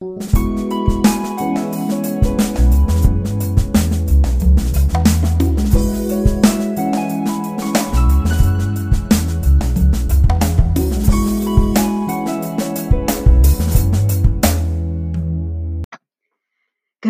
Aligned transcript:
Good 0.00 0.10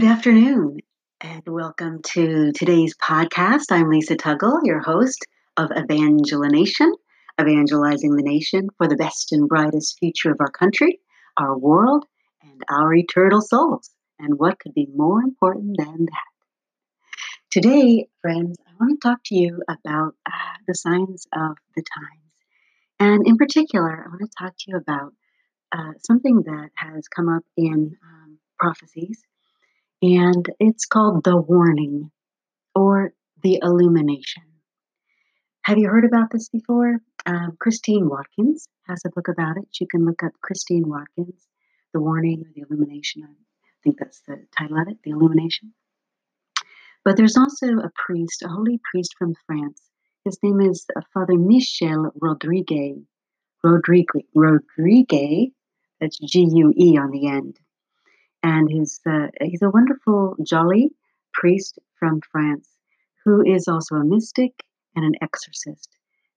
afternoon, 0.05 0.81
and 1.23 1.43
welcome 1.47 2.03
to 2.03 2.53
today's 2.53 2.95
podcast. 2.99 3.71
I'm 3.71 3.89
Lisa 3.89 4.17
Tuggle, 4.17 4.61
your 4.63 4.81
host 4.81 5.25
of 5.57 5.71
Evangelination, 5.71 6.93
evangelizing 7.41 8.15
the 8.17 8.23
nation 8.23 8.69
for 8.77 8.87
the 8.87 8.97
best 8.97 9.33
and 9.33 9.49
brightest 9.49 9.99
future 9.99 10.33
of 10.33 10.37
our 10.41 10.51
country, 10.51 11.01
our 11.39 11.57
world, 11.57 12.05
and 12.55 12.63
our 12.71 12.95
eternal 12.95 13.41
souls. 13.41 13.91
And 14.19 14.39
what 14.39 14.59
could 14.61 14.75
be 14.75 14.89
more 14.95 15.21
important 15.21 15.77
than 15.77 16.07
that? 16.07 16.31
Today, 17.51 18.07
friends, 18.23 18.57
I 18.67 18.73
want 18.81 19.01
to 19.01 19.09
talk 19.09 19.19
to 19.27 19.35
you 19.37 19.63
about 19.69 20.15
uh, 20.27 20.57
the 20.67 20.75
signs 20.75 21.27
of 21.33 21.57
the 21.77 21.83
times. 21.83 22.21
And 23.01 23.27
in 23.27 23.37
particular, 23.37 24.05
I 24.05 24.09
want 24.09 24.23
to 24.23 24.37
talk 24.39 24.55
to 24.57 24.65
you 24.69 24.77
about 24.77 25.13
uh, 25.73 25.93
something 26.05 26.43
that 26.47 26.71
has 26.77 27.09
come 27.09 27.29
up 27.29 27.45
in 27.57 27.97
um, 28.05 28.39
prophecies 28.59 29.21
and 30.03 30.47
it's 30.61 30.85
called 30.85 31.25
The 31.25 31.37
Warning 31.37 32.11
or 32.75 33.13
The 33.43 33.59
Illumination. 33.63 34.43
Have 35.63 35.79
you 35.79 35.89
heard 35.89 36.05
about 36.05 36.31
this 36.31 36.51
before? 36.51 36.99
Um, 37.25 37.57
Christine 37.59 38.09
Watkins 38.09 38.69
has 38.87 39.01
a 39.07 39.11
book 39.11 39.29
about 39.29 39.57
it. 39.57 39.65
You 39.81 39.87
can 39.91 40.05
look 40.05 40.23
up 40.23 40.33
Christine 40.43 40.87
Watkins, 40.87 41.47
The 41.95 42.01
Warning 42.01 42.43
or 42.43 42.51
The 42.55 42.67
Illumination. 42.69 43.23
I 43.23 43.29
think 43.83 43.99
that's 43.99 44.21
the 44.29 44.45
title 44.59 44.79
of 44.79 44.89
it, 44.89 44.99
The 45.03 45.13
Illumination. 45.13 45.73
But 47.05 47.17
there's 47.17 47.39
also 47.39 47.79
a 47.79 47.91
priest, 47.95 48.43
a 48.43 48.49
holy 48.49 48.79
priest 48.91 49.15
from 49.19 49.35
France. 49.47 49.81
His 50.27 50.39
name 50.43 50.61
is 50.61 50.87
Father 51.15 51.39
Michel 51.39 52.13
Rodrigue. 52.21 53.03
Rodrigue, 53.63 54.27
Rodrigue, 54.35 55.53
that's 56.01 56.19
G 56.19 56.47
U 56.53 56.75
E 56.77 56.99
on 56.99 57.11
the 57.11 57.29
end 57.29 57.59
and 58.45 58.71
he's 58.71 59.01
uh, 59.07 59.29
he's 59.41 59.63
a 59.63 59.71
wonderful, 59.71 60.37
jolly 60.45 60.91
priest 61.33 61.79
from 61.99 62.21
France 62.31 62.69
who 63.25 63.43
is 63.43 63.67
also 63.67 63.97
a 63.97 64.05
mystic 64.05 64.53
and 64.95 65.05
an 65.05 65.15
exorcist, 65.23 65.89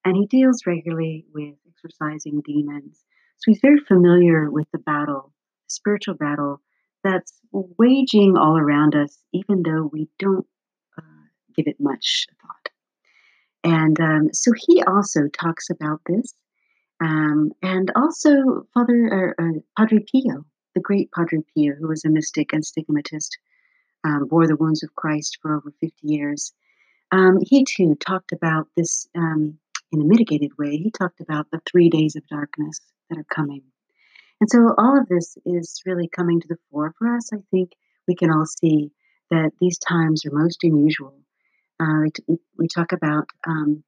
and 0.05 0.15
he 0.15 0.25
deals 0.25 0.65
regularly 0.65 1.25
with 1.35 1.53
exorcising 1.67 2.41
demons. 2.41 3.03
So 3.37 3.51
he's 3.51 3.59
very 3.61 3.79
familiar 3.79 4.49
with 4.49 4.67
the 4.71 4.79
battle, 4.79 5.33
spiritual 5.67 6.15
battle 6.15 6.61
that's 7.03 7.33
waging 7.51 8.37
all 8.37 8.57
around 8.57 8.95
us, 8.95 9.17
even 9.33 9.63
though 9.63 9.89
we 9.91 10.09
don't 10.19 10.45
uh, 10.97 11.25
give 11.55 11.67
it 11.67 11.77
much 11.79 12.27
thought. 12.41 12.71
And 13.63 13.99
um, 13.99 14.29
so 14.33 14.51
he 14.55 14.81
also 14.83 15.27
talks 15.27 15.69
about 15.69 16.01
this, 16.05 16.33
um, 17.01 17.51
and 17.61 17.91
also 17.95 18.67
Father 18.73 19.35
uh, 19.39 19.43
uh, 19.43 19.59
Padre 19.77 19.99
Pio 19.99 20.45
the 20.77 20.81
great 20.81 21.11
Padre 21.11 21.39
Pio, 21.55 21.73
who 21.73 21.87
was 21.87 22.05
a 22.05 22.09
mystic 22.09 22.53
and 22.53 22.63
stigmatist, 22.63 23.35
um, 24.03 24.27
bore 24.27 24.45
the 24.45 24.55
wounds 24.55 24.83
of 24.83 24.93
Christ 24.93 25.39
for 25.41 25.55
over 25.55 25.73
50 25.81 25.95
years. 26.03 26.53
Um, 27.11 27.39
he 27.41 27.65
too 27.65 27.95
talked 27.95 28.31
about 28.31 28.67
this 28.77 29.07
um, 29.15 29.57
in 29.91 30.01
a 30.01 30.05
mitigated 30.05 30.51
way. 30.59 30.77
He 30.77 30.91
talked 30.91 31.19
about 31.19 31.49
the 31.49 31.61
three 31.65 31.89
days 31.89 32.15
of 32.15 32.27
darkness 32.27 32.79
that 33.09 33.17
are 33.17 33.25
coming. 33.33 33.63
And 34.39 34.49
so 34.49 34.73
all 34.77 34.99
of 34.99 35.07
this 35.07 35.37
is 35.45 35.81
really 35.85 36.07
coming 36.07 36.39
to 36.41 36.47
the 36.47 36.57
fore 36.69 36.93
for 36.97 37.15
us. 37.15 37.31
I 37.33 37.37
think 37.51 37.71
we 38.07 38.15
can 38.15 38.31
all 38.31 38.45
see 38.45 38.91
that 39.31 39.51
these 39.59 39.79
times 39.79 40.25
are 40.25 40.31
most 40.31 40.63
unusual. 40.63 41.15
Uh, 41.79 42.09
we, 42.27 42.37
we 42.57 42.67
talk 42.67 42.91
about, 42.91 43.27
um, 43.47 43.83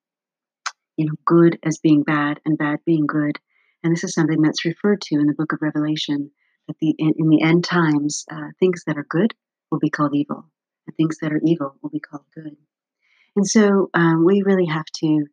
you 0.98 1.06
know, 1.06 1.14
good 1.26 1.60
as 1.64 1.78
being 1.78 2.04
bad 2.04 2.40
and 2.46 2.58
bad 2.58 2.80
being 2.86 3.08
good. 3.08 3.38
And 3.84 3.94
this 3.94 4.04
is 4.04 4.14
something 4.14 4.42
that's 4.42 4.66
referred 4.66 5.02
to 5.02 5.16
in 5.16 5.28
the 5.28 5.34
book 5.34 5.54
of 5.54 5.62
Revelation 5.62 6.32
That 6.68 6.78
the 6.82 6.94
in, 6.98 7.14
in 7.18 7.30
the 7.30 7.42
end 7.42 7.64
times, 7.64 8.26
uh, 8.32 8.50
things 8.60 8.84
that 8.86 8.98
are 8.98 9.06
good 9.08 9.34
will 9.72 9.80
be 9.80 9.90
called 9.90 10.16
evil, 10.16 10.46
and 10.86 10.96
things 10.96 11.18
that 11.22 11.32
are 11.32 11.42
evil 11.46 11.76
will 11.82 11.90
be 11.90 12.00
called 12.00 12.26
good. 12.36 12.58
And 13.36 13.48
so 13.48 13.90
um, 13.94 14.26
we 14.26 14.44
really 14.44 14.66
have 14.66 14.86
to 15.02 15.26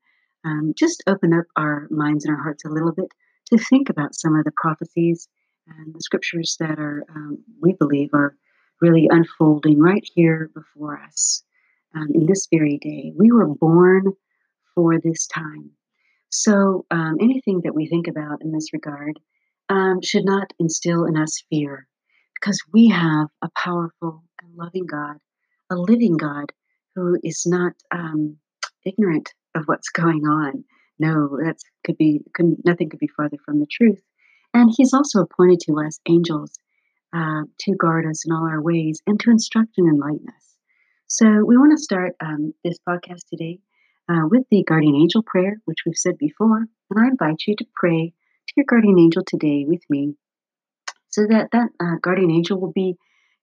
um, 0.44 0.74
just 0.76 1.02
open 1.06 1.32
up 1.32 1.46
our 1.56 1.88
minds 1.90 2.24
and 2.24 2.36
our 2.36 2.42
hearts 2.42 2.64
a 2.64 2.70
little 2.70 2.92
bit 2.92 3.10
to 3.46 3.58
think 3.58 3.88
about 3.88 4.14
some 4.14 4.36
of 4.36 4.44
the 4.44 4.52
prophecies 4.56 5.28
and 5.66 5.94
the 5.94 6.00
scriptures 6.00 6.56
that 6.60 6.78
are, 6.78 7.04
um, 7.14 7.38
we 7.60 7.72
believe, 7.72 8.10
are 8.12 8.36
really 8.80 9.08
unfolding 9.10 9.80
right 9.80 10.06
here 10.14 10.50
before 10.54 11.00
us 11.00 11.42
um, 11.94 12.08
in 12.14 12.26
this 12.26 12.46
very 12.52 12.78
day. 12.78 13.12
We 13.16 13.32
were 13.32 13.46
born 13.46 14.12
for 14.74 15.00
this 15.00 15.26
time. 15.26 15.70
So 16.28 16.84
um, 16.90 17.16
anything 17.20 17.62
that 17.64 17.74
we 17.74 17.86
think 17.86 18.08
about 18.08 18.42
in 18.42 18.52
this 18.52 18.72
regard 18.72 19.18
um, 19.68 20.00
should 20.02 20.24
not 20.24 20.52
instill 20.58 21.04
in 21.04 21.16
us 21.16 21.42
fear 21.48 21.88
because 22.34 22.60
we 22.72 22.88
have 22.88 23.28
a 23.42 23.48
powerful 23.56 24.22
and 24.42 24.54
loving 24.54 24.86
God, 24.86 25.16
a 25.70 25.76
living 25.76 26.16
God 26.16 26.52
who 26.94 27.18
is 27.22 27.44
not 27.46 27.72
um, 27.90 28.36
ignorant 28.84 29.32
of 29.54 29.64
what's 29.66 29.88
going 29.88 30.26
on. 30.26 30.64
No, 30.98 31.36
that 31.44 31.56
could 31.84 31.96
be 31.96 32.22
could, 32.34 32.56
nothing 32.64 32.88
could 32.90 33.00
be 33.00 33.08
farther 33.08 33.38
from 33.44 33.60
the 33.60 33.66
truth. 33.66 34.00
And 34.54 34.72
He's 34.74 34.94
also 34.94 35.20
appointed 35.20 35.60
to 35.66 35.78
us 35.80 36.00
angels 36.08 36.58
uh, 37.14 37.42
to 37.60 37.74
guard 37.76 38.06
us 38.06 38.24
in 38.26 38.32
all 38.32 38.48
our 38.48 38.60
ways 38.62 39.02
and 39.06 39.18
to 39.20 39.30
instruct 39.30 39.78
and 39.78 39.88
enlighten 39.88 40.26
us. 40.28 40.56
So 41.06 41.26
we 41.44 41.56
want 41.56 41.76
to 41.76 41.82
start 41.82 42.14
um, 42.20 42.52
this 42.64 42.78
podcast 42.88 43.28
today 43.30 43.60
uh, 44.08 44.22
with 44.28 44.44
the 44.50 44.64
guardian 44.64 44.96
angel 44.96 45.22
prayer, 45.22 45.58
which 45.64 45.78
we've 45.86 45.96
said 45.96 46.18
before, 46.18 46.66
and 46.90 46.98
I 46.98 47.08
invite 47.08 47.42
you 47.46 47.54
to 47.56 47.66
pray 47.74 48.12
to 48.48 48.52
your 48.56 48.66
guardian 48.66 48.98
angel 48.98 49.22
today 49.26 49.64
with 49.66 49.82
me 49.88 50.14
so 51.08 51.26
that 51.28 51.48
that 51.52 51.68
uh, 51.80 51.96
guardian 52.02 52.30
angel 52.30 52.60
will 52.60 52.72
be 52.72 52.96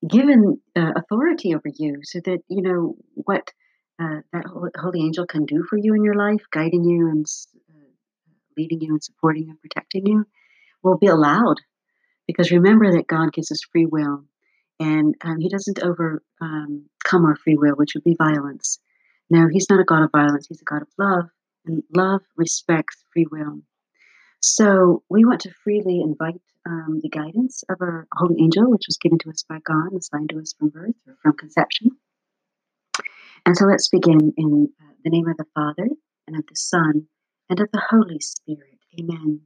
given 0.08 0.60
uh, 0.76 0.92
authority 0.96 1.54
over 1.54 1.70
you 1.74 2.00
so 2.02 2.20
that 2.24 2.38
you 2.48 2.62
know 2.62 2.96
what 3.14 3.50
that 3.98 4.72
holy 4.76 5.00
angel 5.00 5.26
can 5.26 5.44
do 5.44 5.64
for 5.68 5.76
you 5.76 5.94
in 5.94 6.04
your 6.04 6.14
life 6.14 6.42
guiding 6.52 6.84
you 6.84 7.08
and 7.08 7.26
uh, 7.70 7.90
leading 8.56 8.80
you 8.80 8.92
and 8.92 9.02
supporting 9.02 9.48
and 9.48 9.60
protecting 9.60 10.06
you 10.06 10.26
will 10.82 10.98
be 10.98 11.06
allowed. 11.06 11.56
Because 12.26 12.50
remember 12.50 12.92
that 12.92 13.06
god 13.06 13.32
gives 13.32 13.50
us 13.52 13.60
free 13.70 13.86
will 13.86 14.24
and 14.80 15.14
um, 15.22 15.38
he 15.38 15.48
doesn't 15.48 15.82
overcome 15.82 16.20
um, 16.40 17.24
our 17.24 17.36
free 17.36 17.56
will 17.56 17.74
which 17.74 17.94
would 17.94 18.04
be 18.04 18.16
violence. 18.18 18.78
No 19.30 19.48
he's 19.50 19.70
not 19.70 19.80
a 19.80 19.84
god 19.84 20.02
of 20.02 20.10
violence 20.12 20.46
he's 20.48 20.62
a 20.62 20.64
god 20.64 20.82
of 20.82 20.88
love 20.98 21.28
and 21.66 21.82
love 21.94 22.22
respects 22.36 23.04
free 23.12 23.26
will. 23.30 23.60
So 24.40 25.02
we 25.08 25.24
want 25.24 25.40
to 25.42 25.50
freely 25.62 26.02
invite 26.02 26.42
um, 26.66 27.00
the 27.02 27.08
guidance 27.08 27.64
of 27.70 27.80
our 27.80 28.06
holy 28.14 28.42
angel, 28.42 28.70
which 28.70 28.84
was 28.86 28.98
given 28.98 29.18
to 29.20 29.30
us 29.30 29.42
by 29.48 29.58
God, 29.64 29.94
assigned 29.94 30.30
to 30.30 30.38
us 30.38 30.52
from 30.58 30.68
birth 30.68 30.94
or 31.06 31.16
from 31.22 31.32
conception. 31.34 31.92
And 33.46 33.56
so 33.56 33.66
let's 33.66 33.88
begin 33.88 34.32
in 34.36 34.68
uh, 34.80 34.92
the 35.04 35.10
name 35.10 35.28
of 35.28 35.36
the 35.36 35.46
Father, 35.54 35.88
and 36.26 36.36
of 36.36 36.46
the 36.48 36.56
Son, 36.56 37.06
and 37.50 37.60
of 37.60 37.68
the 37.72 37.82
Holy 37.90 38.20
Spirit. 38.20 38.78
Amen. 38.98 39.42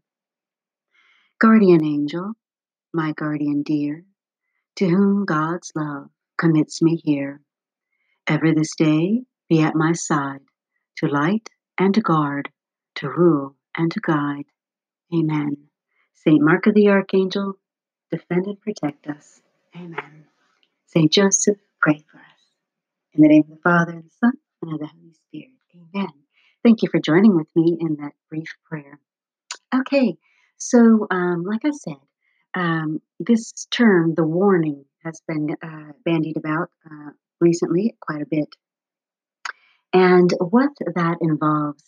Guardian 1.40 1.84
angel, 1.84 2.32
my 2.94 3.12
guardian 3.12 3.62
dear, 3.62 4.04
to 4.76 4.88
whom 4.88 5.24
God's 5.24 5.72
love 5.76 6.08
commits 6.38 6.82
me 6.82 7.00
here, 7.04 7.40
ever 8.28 8.54
this 8.54 8.74
day 8.76 9.22
be 9.48 9.62
at 9.62 9.74
my 9.74 9.92
side, 9.92 10.40
to 10.98 11.06
light 11.08 11.48
and 11.78 11.94
to 11.94 12.00
guard, 12.00 12.50
to 12.96 13.08
rule 13.08 13.56
and 13.76 13.90
to 13.92 14.00
guide 14.00 14.44
Amen. 15.14 15.56
Saint 16.14 16.42
Michael 16.42 16.72
the 16.74 16.88
Archangel, 16.88 17.54
defend 18.10 18.46
and 18.46 18.60
protect 18.60 19.06
us. 19.06 19.40
Amen. 19.76 20.26
Saint 20.86 21.12
Joseph, 21.12 21.58
pray 21.80 22.04
for 22.10 22.18
us. 22.18 22.27
In 23.18 23.22
the 23.22 23.28
name 23.30 23.42
of 23.50 23.56
the 23.56 23.62
Father, 23.64 23.92
and 23.94 24.04
the 24.04 24.10
Son, 24.20 24.32
and 24.62 24.74
of 24.74 24.78
the 24.78 24.86
Holy 24.86 25.12
Spirit. 25.12 25.50
Amen. 25.74 26.12
Thank 26.62 26.84
you 26.84 26.88
for 26.88 27.00
joining 27.00 27.34
with 27.34 27.48
me 27.56 27.76
in 27.80 27.96
that 27.96 28.12
brief 28.30 28.46
prayer. 28.64 29.00
Okay, 29.74 30.16
so 30.56 31.04
um, 31.10 31.42
like 31.42 31.64
I 31.64 31.72
said, 31.72 31.96
um, 32.54 33.00
this 33.18 33.66
term, 33.72 34.14
the 34.14 34.24
warning, 34.24 34.84
has 35.04 35.20
been 35.26 35.56
uh, 35.60 35.94
bandied 36.04 36.36
about 36.36 36.70
uh, 36.88 37.10
recently 37.40 37.96
quite 38.00 38.22
a 38.22 38.26
bit. 38.30 38.54
And 39.92 40.32
what 40.38 40.70
that 40.94 41.18
involves 41.20 41.82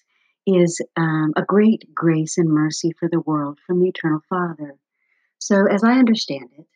is 0.49 0.81
um, 0.97 1.33
a 1.37 1.43
great 1.43 1.95
grace 1.95 2.39
and 2.39 2.49
mercy 2.49 2.91
for 2.99 3.09
the 3.09 3.21
world 3.21 3.61
from 3.65 3.79
the 3.79 3.91
Eternal 3.91 4.23
Father. 4.29 4.75
So, 5.39 5.69
as 5.69 5.85
I 5.85 5.93
understand 5.93 6.49
it, 6.59 6.67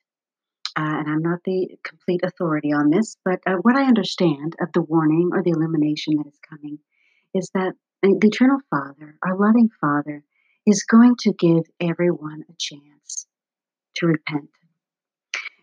uh, 0.76 0.82
and 0.98 1.08
I'm 1.08 1.22
not 1.22 1.40
the 1.44 1.68
complete 1.84 2.20
authority 2.24 2.72
on 2.72 2.90
this, 2.90 3.16
but 3.24 3.40
uh, 3.46 3.54
what 3.62 3.76
I 3.76 3.84
understand 3.84 4.56
of 4.60 4.72
the 4.72 4.82
warning 4.82 5.30
or 5.32 5.42
the 5.42 5.50
illumination 5.50 6.16
that 6.16 6.26
is 6.26 6.38
coming 6.48 6.78
is 7.32 7.50
that 7.54 7.74
uh, 8.02 8.08
the 8.18 8.26
Eternal 8.26 8.58
Father, 8.70 9.16
our 9.22 9.36
loving 9.38 9.70
Father, 9.80 10.24
is 10.66 10.82
going 10.82 11.14
to 11.20 11.32
give 11.32 11.64
everyone 11.80 12.42
a 12.48 12.54
chance 12.58 13.26
to 13.96 14.06
repent. 14.06 14.50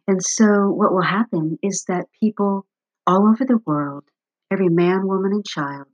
And 0.08 0.22
so, 0.24 0.70
what 0.70 0.94
will 0.94 1.04
happen 1.04 1.58
is 1.62 1.86
that 1.88 2.08
people 2.20 2.66
all 3.06 3.28
over 3.28 3.46
the 3.46 3.60
world, 3.66 4.06
every 4.50 4.70
man, 4.70 5.08
woman, 5.08 5.34
and 5.34 5.46
child, 5.46 5.88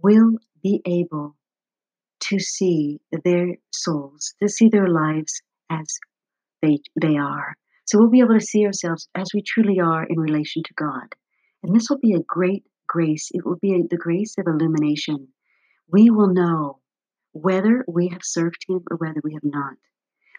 will 0.00 0.38
be 0.62 0.80
able 0.86 1.36
to 2.20 2.38
see 2.38 3.00
their 3.24 3.56
souls, 3.72 4.34
to 4.40 4.48
see 4.48 4.68
their 4.68 4.88
lives 4.88 5.42
as 5.70 5.86
they, 6.62 6.78
they 7.00 7.16
are. 7.16 7.56
So 7.86 7.98
we'll 7.98 8.10
be 8.10 8.20
able 8.20 8.38
to 8.38 8.44
see 8.44 8.64
ourselves 8.64 9.08
as 9.14 9.28
we 9.34 9.42
truly 9.42 9.80
are 9.80 10.04
in 10.04 10.18
relation 10.18 10.62
to 10.62 10.74
God. 10.74 11.14
And 11.62 11.74
this 11.74 11.88
will 11.88 11.98
be 11.98 12.14
a 12.14 12.20
great 12.20 12.64
grace. 12.86 13.30
It 13.32 13.44
will 13.44 13.56
be 13.56 13.82
the 13.88 13.96
grace 13.96 14.36
of 14.38 14.46
illumination. 14.46 15.28
We 15.90 16.10
will 16.10 16.32
know 16.32 16.80
whether 17.32 17.84
we 17.86 18.08
have 18.08 18.22
served 18.22 18.64
Him 18.68 18.82
or 18.90 18.96
whether 18.96 19.20
we 19.22 19.34
have 19.34 19.44
not. 19.44 19.74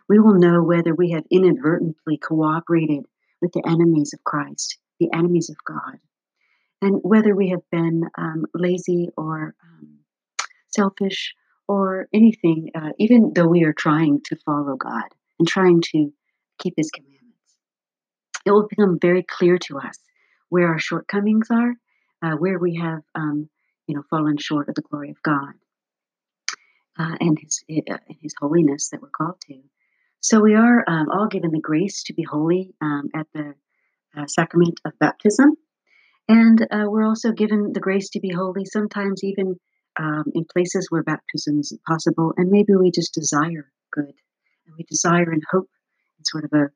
We 0.08 0.20
will 0.20 0.36
know 0.36 0.64
whether 0.64 0.94
we 0.94 1.12
have 1.12 1.24
inadvertently 1.32 2.18
cooperated 2.18 3.06
with 3.42 3.52
the 3.54 3.64
enemies 3.68 4.14
of 4.14 4.24
Christ, 4.24 4.78
the 5.00 5.10
enemies 5.14 5.50
of 5.50 5.58
God, 5.66 6.00
and 6.82 7.00
whether 7.02 7.36
we 7.36 7.50
have 7.50 7.68
been 7.72 8.04
um, 8.18 8.46
lazy 8.54 9.10
or 9.18 9.56
um, 9.64 10.00
selfish 10.70 11.34
or 11.68 12.08
anything, 12.14 12.70
uh, 12.76 12.92
even 13.00 13.34
though 13.34 13.48
we 13.48 13.64
are 13.64 13.74
trying 13.74 14.22
to 14.26 14.36
follow 14.46 14.76
God 14.76 15.10
and 15.40 15.48
trying 15.48 15.82
to 15.94 16.12
keep 16.60 16.76
His 16.78 16.92
commandments. 16.92 17.15
It 18.46 18.52
will 18.52 18.68
become 18.68 19.00
very 19.00 19.24
clear 19.24 19.58
to 19.58 19.80
us 19.80 19.98
where 20.50 20.68
our 20.68 20.80
shortcomings 20.80 21.48
are, 21.50 21.74
uh, 22.22 22.38
where 22.38 22.60
we 22.60 22.76
have, 22.76 23.02
um, 23.16 23.50
you 23.88 23.96
know, 23.96 24.04
fallen 24.10 24.38
short 24.38 24.70
of 24.70 24.76
the 24.76 24.84
glory 24.84 25.10
of 25.10 25.22
God 25.24 25.54
uh, 27.00 27.16
and 27.20 27.38
His 27.40 27.64
uh, 27.90 27.98
His 28.22 28.34
holiness 28.40 28.90
that 28.90 29.02
we're 29.02 29.10
called 29.10 29.42
to. 29.48 29.62
So 30.20 30.40
we 30.40 30.56
are 30.56 30.84
um, 30.88 31.10
all 31.10 31.28
given 31.28 31.52
the 31.52 31.60
grace 31.60 32.04
to 32.04 32.14
be 32.14 32.24
holy 32.24 32.74
um, 32.82 33.10
at 33.14 33.28
the 33.34 33.54
uh, 34.18 34.26
sacrament 34.28 34.80
of 34.86 34.98
baptism. 35.00 35.56
And 36.28 36.62
uh, 36.72 36.86
we're 36.88 37.06
also 37.06 37.32
given 37.32 37.74
the 37.74 37.80
grace 37.80 38.10
to 38.12 38.20
be 38.20 38.30
holy 38.30 38.66
sometimes 38.66 39.24
even 39.24 39.60
um, 40.00 40.24
in 40.34 40.46
places 40.46 40.88
where 40.90 41.04
baptism 41.04 41.60
isn't 41.60 41.84
possible. 41.84 42.34
And 42.38 42.50
maybe 42.50 42.76
we 42.76 42.92
just 42.92 43.14
desire 43.14 43.72
good 43.92 44.14
and 44.66 44.76
we 44.78 44.86
desire 44.90 45.30
and 45.30 45.44
hope 45.52 45.70
in 46.18 46.26
sort 46.26 46.46
of 46.46 46.54
a 46.54 46.70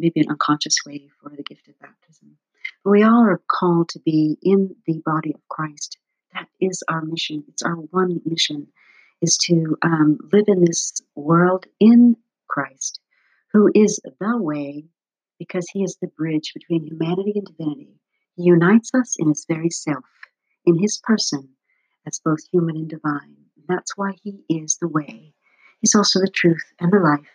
maybe 0.00 0.20
an 0.20 0.30
unconscious 0.30 0.76
way 0.86 1.08
for 1.20 1.30
the 1.30 1.42
gift 1.42 1.68
of 1.68 1.78
baptism. 1.78 2.36
But 2.84 2.90
we 2.90 3.02
all 3.02 3.22
are 3.22 3.40
called 3.48 3.90
to 3.90 3.98
be 4.00 4.38
in 4.42 4.74
the 4.86 5.02
body 5.04 5.32
of 5.34 5.48
Christ. 5.48 5.98
That 6.34 6.48
is 6.60 6.82
our 6.88 7.02
mission. 7.02 7.44
It's 7.48 7.62
our 7.62 7.74
one 7.74 8.20
mission 8.24 8.68
is 9.20 9.36
to 9.36 9.76
um, 9.82 10.18
live 10.32 10.46
in 10.48 10.64
this 10.64 11.00
world 11.14 11.66
in 11.78 12.16
Christ, 12.48 13.00
who 13.52 13.70
is 13.74 14.00
the 14.18 14.36
way, 14.36 14.84
because 15.38 15.68
he 15.70 15.82
is 15.82 15.96
the 15.96 16.08
bridge 16.08 16.52
between 16.54 16.86
humanity 16.86 17.32
and 17.34 17.46
divinity. 17.46 18.00
He 18.36 18.44
unites 18.44 18.90
us 18.94 19.16
in 19.18 19.28
his 19.28 19.44
very 19.48 19.70
self, 19.70 20.04
in 20.64 20.78
his 20.78 20.98
person, 21.02 21.48
as 22.06 22.20
both 22.24 22.40
human 22.50 22.76
and 22.76 22.88
divine. 22.88 23.36
That's 23.68 23.96
why 23.96 24.12
he 24.22 24.42
is 24.48 24.78
the 24.80 24.88
way. 24.88 25.34
He's 25.80 25.94
also 25.94 26.20
the 26.20 26.28
truth 26.28 26.64
and 26.78 26.92
the 26.92 26.98
life. 26.98 27.28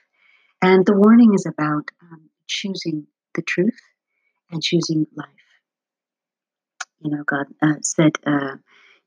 And 0.61 0.85
the 0.85 0.95
warning 0.95 1.33
is 1.33 1.45
about 1.45 1.89
um, 2.01 2.24
choosing 2.47 3.07
the 3.33 3.41
truth 3.41 3.79
and 4.51 4.61
choosing 4.61 5.05
life. 5.15 5.27
You 6.99 7.11
know, 7.11 7.23
God 7.25 7.45
uh, 7.61 7.75
said, 7.81 8.13
uh, 8.25 8.55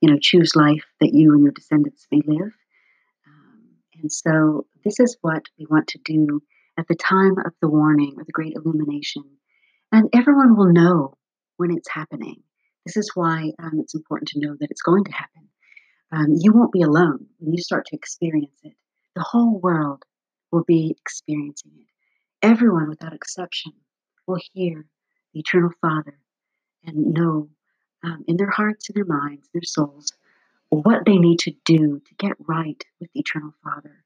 you 0.01 0.11
know, 0.11 0.19
choose 0.21 0.55
life 0.55 0.85
that 1.01 1.13
you 1.13 1.33
and 1.33 1.43
your 1.43 1.53
descendants 1.53 2.07
may 2.11 2.21
live. 2.27 2.53
And 4.01 4.13
so, 4.13 4.67
this 4.85 5.01
is 5.01 5.17
what 5.23 5.43
we 5.59 5.67
want 5.69 5.89
to 5.89 5.99
do 6.05 6.41
at 6.79 6.87
the 6.87 6.95
time 6.95 7.37
of 7.45 7.53
the 7.61 7.69
warning 7.69 8.15
or 8.17 8.25
the 8.25 8.33
great 8.33 8.55
illumination. 8.55 9.25
And 9.91 10.09
everyone 10.15 10.57
will 10.57 10.73
know 10.73 11.15
when 11.57 11.73
it's 11.73 11.91
happening. 11.91 12.43
This 12.87 12.97
is 12.97 13.11
why 13.15 13.51
um, 13.61 13.81
it's 13.81 13.95
important 13.95 14.29
to 14.29 14.41
know 14.41 14.55
that 14.61 14.71
it's 14.71 14.83
going 14.83 15.05
to 15.05 15.13
happen. 15.13 15.49
Um, 16.13 16.27
you 16.39 16.53
won't 16.53 16.73
be 16.73 16.83
alone 16.83 17.27
when 17.39 17.53
you 17.53 17.61
start 17.61 17.87
to 17.87 17.97
experience 17.97 18.59
it. 18.63 18.75
The 19.17 19.23
whole 19.23 19.59
world 19.59 20.05
will 20.53 20.65
be 20.65 20.97
experiencing 21.01 21.73
it. 21.81 21.88
Everyone, 22.43 22.89
without 22.89 23.15
exception, 23.15 23.73
will 24.27 24.41
hear 24.53 24.87
the 25.33 25.41
Eternal 25.41 25.71
Father 25.81 26.19
and 26.85 27.13
know 27.13 27.49
um, 28.05 28.25
in 28.29 28.37
their 28.37 28.51
hearts, 28.51 28.89
in 28.89 28.95
their 28.95 29.05
minds, 29.05 29.49
their 29.53 29.63
souls, 29.63 30.13
what 30.69 31.05
they 31.05 31.17
need 31.17 31.41
to 31.41 31.53
do 31.65 32.01
to 32.01 32.15
get 32.19 32.33
right 32.47 32.83
with 33.01 33.11
the 33.13 33.21
Eternal 33.21 33.55
Father, 33.65 34.05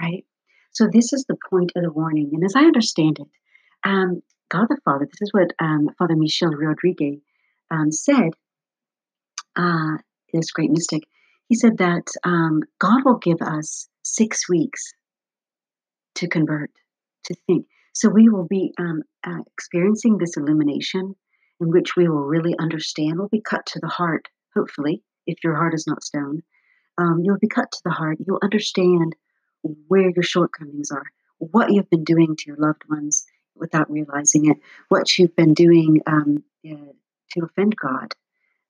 right? 0.00 0.24
So, 0.72 0.88
this 0.92 1.12
is 1.12 1.24
the 1.28 1.36
point 1.48 1.72
of 1.76 1.82
the 1.82 1.92
warning. 1.92 2.30
And 2.32 2.44
as 2.44 2.56
I 2.56 2.64
understand 2.64 3.18
it, 3.20 3.28
um, 3.84 4.22
God 4.48 4.66
the 4.68 4.78
Father, 4.84 5.06
this 5.06 5.22
is 5.22 5.32
what 5.32 5.52
um, 5.60 5.90
Father 5.98 6.16
Michel 6.16 6.50
Rodrigue 6.50 7.20
um, 7.70 7.92
said, 7.92 8.30
uh, 9.56 9.98
this 10.32 10.50
great 10.50 10.70
mystic. 10.70 11.02
He 11.48 11.54
said 11.54 11.78
that 11.78 12.06
um, 12.24 12.62
God 12.78 13.02
will 13.04 13.18
give 13.18 13.42
us 13.42 13.88
six 14.02 14.48
weeks 14.48 14.92
to 16.16 16.28
convert, 16.28 16.70
to 17.24 17.34
think. 17.46 17.66
So, 17.92 18.08
we 18.08 18.28
will 18.28 18.46
be 18.46 18.72
um, 18.78 19.02
uh, 19.26 19.42
experiencing 19.52 20.18
this 20.18 20.36
illumination 20.36 21.14
in 21.60 21.70
which 21.70 21.94
we 21.96 22.08
will 22.08 22.24
really 22.24 22.56
understand, 22.58 23.18
We'll 23.18 23.28
be 23.28 23.42
cut 23.42 23.66
to 23.66 23.80
the 23.80 23.88
heart, 23.88 24.28
hopefully, 24.54 25.02
if 25.26 25.44
your 25.44 25.54
heart 25.54 25.74
is 25.74 25.86
not 25.86 26.02
stone. 26.02 26.42
Um, 26.98 27.20
you'll 27.22 27.38
be 27.38 27.48
cut 27.48 27.70
to 27.70 27.80
the 27.84 27.90
heart. 27.90 28.18
You'll 28.26 28.40
understand 28.42 29.14
where 29.62 30.10
your 30.10 30.22
shortcomings 30.22 30.90
are, 30.90 31.04
what 31.38 31.72
you've 31.72 31.90
been 31.90 32.04
doing 32.04 32.34
to 32.36 32.44
your 32.46 32.56
loved 32.56 32.82
ones 32.88 33.26
without 33.54 33.90
realizing 33.90 34.50
it, 34.50 34.56
what 34.88 35.18
you've 35.18 35.36
been 35.36 35.54
doing 35.54 36.00
um, 36.06 36.42
uh, 36.66 36.92
to 37.32 37.44
offend 37.44 37.76
God. 37.76 38.14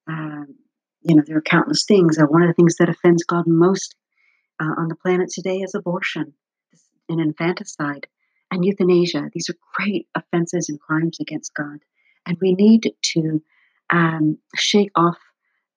Um, 0.09 0.57
you 1.03 1.15
know, 1.15 1.23
there 1.27 1.37
are 1.37 1.43
countless 1.43 1.85
things. 1.85 2.19
Uh, 2.19 2.25
one 2.25 2.43
of 2.43 2.49
the 2.49 2.55
things 2.55 2.77
that 2.77 2.89
offends 2.89 3.25
God 3.25 3.47
most 3.47 3.95
uh, 4.61 4.75
on 4.77 4.89
the 4.89 4.97
planet 4.97 5.31
today 5.31 5.59
is 5.59 5.75
abortion 5.75 6.35
and 7.09 7.21
infanticide 7.21 8.07
and 8.51 8.65
euthanasia. 8.65 9.31
These 9.33 9.51
are 9.51 9.57
great 9.75 10.09
offenses 10.15 10.69
and 10.69 10.81
crimes 10.81 11.19
against 11.21 11.55
God. 11.55 11.79
And 12.27 12.37
we 12.41 12.55
need 12.55 12.93
to 13.03 13.43
um, 13.91 14.39
shake 14.57 14.91
off 14.95 15.19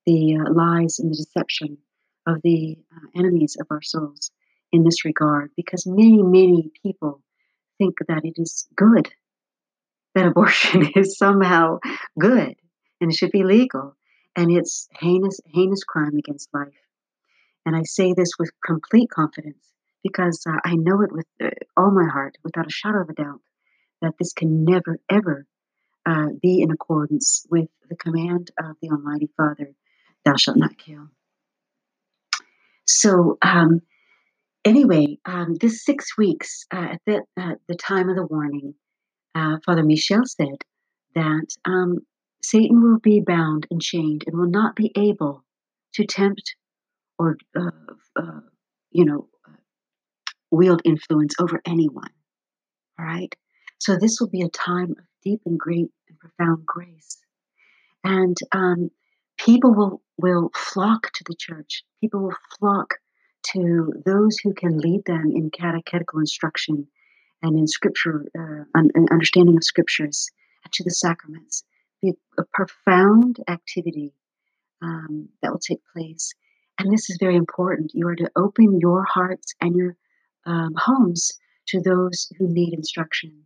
the 0.05 0.37
uh, 0.37 0.53
lies 0.53 0.99
and 0.99 1.11
the 1.11 1.15
deception 1.15 1.77
of 2.27 2.41
the 2.43 2.77
uh, 2.95 3.19
enemies 3.19 3.57
of 3.59 3.67
our 3.69 3.81
souls 3.81 4.31
in 4.71 4.83
this 4.83 5.05
regard 5.05 5.51
because 5.55 5.85
many, 5.85 6.21
many 6.21 6.71
people 6.81 7.21
think 7.77 7.95
that 8.07 8.25
it 8.25 8.33
is 8.37 8.67
good, 8.75 9.09
that 10.15 10.27
abortion 10.27 10.89
is 10.95 11.17
somehow 11.17 11.79
good 12.19 12.55
and 12.99 13.11
it 13.11 13.15
should 13.15 13.31
be 13.31 13.43
legal. 13.43 13.95
And 14.35 14.51
it's 14.51 14.87
heinous, 14.99 15.39
heinous 15.45 15.83
crime 15.83 16.17
against 16.17 16.49
life. 16.53 16.73
And 17.67 17.75
I 17.75 17.83
say 17.83 18.13
this 18.13 18.31
with 18.39 18.51
complete 18.65 19.09
confidence 19.11 19.72
because 20.03 20.43
uh, 20.47 20.59
I 20.63 20.75
know 20.75 21.01
it 21.01 21.11
with 21.11 21.25
uh, 21.41 21.49
all 21.77 21.91
my 21.91 22.07
heart, 22.11 22.37
without 22.43 22.67
a 22.67 22.71
shadow 22.71 23.01
of 23.01 23.09
a 23.09 23.13
doubt, 23.13 23.39
that 24.01 24.13
this 24.19 24.33
can 24.33 24.65
never, 24.65 24.99
ever 25.09 25.45
uh, 26.05 26.27
be 26.41 26.61
in 26.61 26.71
accordance 26.71 27.45
with 27.49 27.69
the 27.89 27.95
command 27.95 28.51
of 28.59 28.75
the 28.81 28.89
Almighty 28.89 29.29
Father 29.37 29.73
thou 30.25 30.35
shalt 30.35 30.57
not 30.57 30.77
kill. 30.77 31.07
So, 32.85 33.37
um, 33.41 33.81
anyway, 34.65 35.19
um, 35.25 35.55
this 35.55 35.83
six 35.83 36.17
weeks 36.17 36.65
uh, 36.71 36.95
at 36.95 37.01
the, 37.05 37.21
the 37.67 37.75
time 37.75 38.09
of 38.09 38.15
the 38.15 38.25
warning, 38.25 38.75
uh, 39.35 39.57
Father 39.65 39.83
Michel 39.83 40.25
said 40.25 40.63
that 41.15 41.47
um, 41.65 41.99
Satan 42.41 42.81
will 42.81 42.99
be 42.99 43.21
bound 43.21 43.67
and 43.71 43.81
chained 43.81 44.23
and 44.27 44.37
will 44.37 44.49
not 44.49 44.75
be 44.75 44.91
able 44.95 45.43
to 45.93 46.05
tempt 46.05 46.55
or, 47.17 47.37
uh, 47.55 48.39
you 48.91 49.05
know, 49.05 49.27
wield 50.53 50.81
influence 50.85 51.33
over 51.39 51.61
anyone. 51.65 52.11
All 52.99 53.05
right? 53.05 53.33
So, 53.79 53.97
this 53.97 54.19
will 54.19 54.29
be 54.29 54.41
a 54.41 54.49
time 54.49 54.91
of 54.91 55.05
deep 55.23 55.41
and 55.45 55.59
great 55.59 55.89
and 56.07 56.19
profound 56.19 56.65
grace. 56.65 57.17
And 58.03 58.37
um, 58.51 58.91
people 59.37 59.73
will 59.73 60.01
will 60.17 60.51
flock 60.55 61.11
to 61.13 61.23
the 61.25 61.35
church. 61.35 61.83
People 61.99 62.21
will 62.21 62.37
flock 62.59 62.95
to 63.53 63.91
those 64.05 64.37
who 64.43 64.53
can 64.53 64.77
lead 64.77 65.03
them 65.05 65.31
in 65.35 65.49
catechetical 65.49 66.19
instruction 66.19 66.87
and 67.41 67.59
in 67.59 67.67
scripture, 67.67 68.25
uh, 68.37 68.63
an 68.73 68.89
understanding 69.11 69.57
of 69.57 69.63
scriptures, 69.63 70.29
to 70.71 70.83
the 70.83 70.91
sacraments. 70.91 71.63
Be 72.01 72.13
a 72.37 72.43
profound 72.53 73.37
activity 73.49 74.13
um, 74.81 75.27
that 75.41 75.51
will 75.51 75.59
take 75.59 75.81
place. 75.93 76.33
And 76.79 76.91
this 76.91 77.09
is 77.09 77.17
very 77.19 77.35
important. 77.35 77.91
You 77.93 78.07
are 78.07 78.15
to 78.15 78.31
open 78.35 78.79
your 78.79 79.03
hearts 79.03 79.53
and 79.61 79.75
your 79.75 79.95
um, 80.45 80.73
homes 80.77 81.31
to 81.67 81.81
those 81.81 82.27
who 82.37 82.47
need 82.47 82.73
instruction. 82.73 83.43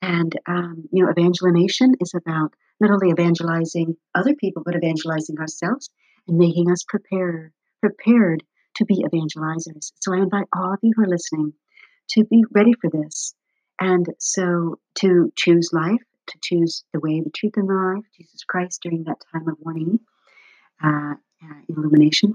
And, 0.00 0.32
um, 0.46 0.88
you 0.92 1.04
know, 1.04 1.10
evangelization 1.10 1.94
is 2.00 2.14
about 2.14 2.54
not 2.80 2.90
only 2.90 3.10
evangelizing 3.10 3.96
other 4.14 4.34
people, 4.34 4.62
but 4.64 4.76
evangelizing 4.76 5.38
ourselves 5.38 5.90
and 6.26 6.38
making 6.38 6.70
us 6.70 6.84
prepared, 6.88 7.52
prepared 7.80 8.42
to 8.76 8.84
be 8.84 9.04
evangelizers. 9.04 9.92
So 10.00 10.14
I 10.14 10.18
invite 10.18 10.46
all 10.56 10.72
of 10.72 10.78
you 10.82 10.92
who 10.94 11.02
are 11.02 11.08
listening 11.08 11.52
to 12.10 12.24
be 12.24 12.44
ready 12.52 12.74
for 12.80 12.88
this 12.90 13.34
And 13.80 14.06
so 14.18 14.78
to 14.96 15.32
choose 15.36 15.70
life, 15.72 16.02
to 16.28 16.38
choose 16.42 16.84
the 16.92 17.00
way, 17.00 17.20
the 17.20 17.30
truth, 17.30 17.54
and 17.56 17.68
the 17.68 17.74
life, 17.74 18.04
Jesus 18.16 18.44
Christ 18.44 18.80
during 18.82 19.04
that 19.04 19.22
time 19.32 19.48
of 19.48 19.56
warning, 19.60 20.00
uh, 20.82 21.14
uh, 21.42 21.60
illumination, 21.68 22.34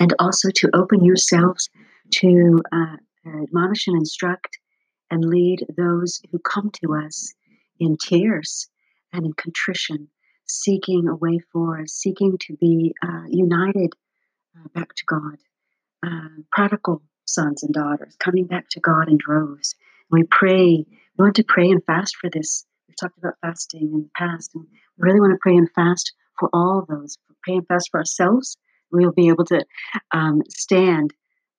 and 0.00 0.14
also 0.18 0.50
to 0.50 0.70
open 0.74 1.04
yourselves 1.04 1.70
to 2.10 2.60
uh, 2.72 2.96
admonish 3.26 3.86
and 3.86 3.96
instruct 3.96 4.58
and 5.10 5.24
lead 5.24 5.66
those 5.76 6.20
who 6.30 6.38
come 6.38 6.70
to 6.82 6.94
us 6.94 7.32
in 7.78 7.96
tears 7.96 8.68
and 9.12 9.26
in 9.26 9.32
contrition, 9.34 10.08
seeking 10.46 11.08
a 11.08 11.14
way 11.14 11.38
forward, 11.52 11.88
seeking 11.88 12.36
to 12.38 12.56
be 12.56 12.94
uh, 13.02 13.22
united 13.28 13.92
uh, 14.56 14.68
back 14.74 14.94
to 14.94 15.04
God, 15.06 15.36
uh, 16.06 16.42
prodigal 16.52 17.02
sons 17.26 17.62
and 17.62 17.72
daughters 17.72 18.16
coming 18.18 18.46
back 18.46 18.68
to 18.70 18.80
God 18.80 19.08
in 19.08 19.16
droves. 19.16 19.74
we 20.10 20.24
pray, 20.24 20.84
we 21.18 21.22
want 21.22 21.36
to 21.36 21.44
pray 21.44 21.70
and 21.70 21.84
fast 21.84 22.16
for 22.16 22.28
this. 22.30 22.66
We've 22.88 22.96
talked 22.96 23.18
about 23.18 23.34
fasting 23.40 23.90
in 23.92 24.02
the 24.02 24.10
past, 24.16 24.50
and 24.54 24.64
we 24.64 25.08
really 25.08 25.20
want 25.20 25.32
to 25.32 25.38
pray 25.40 25.56
and 25.56 25.70
fast 25.72 26.12
for 26.38 26.50
all 26.52 26.84
those. 26.88 27.16
Pray 27.42 27.56
and 27.56 27.66
fast 27.66 27.88
for 27.90 28.00
ourselves. 28.00 28.56
We'll 28.90 29.12
be 29.12 29.28
able 29.28 29.44
to 29.46 29.64
um, 30.12 30.42
stand 30.48 31.12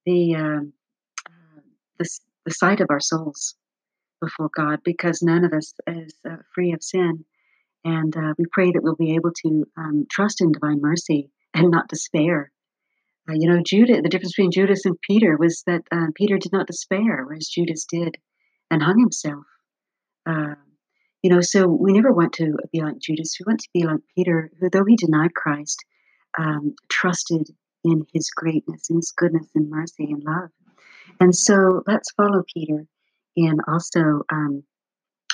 the, 0.05 0.35
um, 0.35 0.73
uh, 1.27 1.61
the 1.99 2.05
the 2.45 2.51
sight 2.51 2.79
of 2.79 2.87
our 2.89 2.99
souls 2.99 3.55
before 4.21 4.49
God 4.55 4.79
because 4.83 5.21
none 5.21 5.43
of 5.43 5.51
us 5.51 5.73
is 5.87 6.13
uh, 6.29 6.37
free 6.53 6.73
of 6.73 6.83
sin. 6.83 7.25
And 7.83 8.15
uh, 8.15 8.33
we 8.37 8.45
pray 8.51 8.71
that 8.71 8.81
we'll 8.81 8.95
be 8.95 9.15
able 9.15 9.31
to 9.43 9.65
um, 9.77 10.05
trust 10.09 10.41
in 10.41 10.51
divine 10.51 10.81
mercy 10.81 11.31
and 11.53 11.69
not 11.69 11.89
despair. 11.89 12.51
Uh, 13.27 13.33
you 13.33 13.49
know, 13.49 13.61
Judas, 13.65 14.01
the 14.03 14.09
difference 14.09 14.33
between 14.33 14.51
Judas 14.51 14.85
and 14.85 14.99
Peter 15.01 15.35
was 15.37 15.63
that 15.65 15.81
uh, 15.91 16.07
Peter 16.15 16.37
did 16.37 16.51
not 16.51 16.67
despair, 16.67 17.23
whereas 17.25 17.47
Judas 17.47 17.85
did 17.85 18.17
and 18.69 18.83
hung 18.83 18.99
himself. 18.99 19.43
Um, 20.27 20.57
you 21.23 21.31
know, 21.31 21.41
so 21.41 21.67
we 21.67 21.91
never 21.91 22.11
want 22.11 22.33
to 22.33 22.55
be 22.71 22.81
like 22.81 22.99
Judas. 22.99 23.35
We 23.39 23.49
want 23.49 23.61
to 23.61 23.69
be 23.73 23.83
like 23.85 24.01
Peter, 24.15 24.51
who, 24.59 24.69
though 24.69 24.85
he 24.85 24.95
denied 24.95 25.33
Christ, 25.33 25.83
um, 26.37 26.75
trusted 26.89 27.49
in 27.85 28.05
his 28.13 28.29
greatness, 28.31 28.89
in 28.89 28.97
his 28.97 29.13
goodness 29.15 29.47
and 29.55 29.69
mercy 29.69 30.05
and 30.11 30.23
love. 30.23 30.49
And 31.19 31.33
so 31.33 31.83
let's 31.87 32.11
follow 32.11 32.43
Peter 32.53 32.85
in 33.35 33.57
also 33.67 34.23
um, 34.31 34.63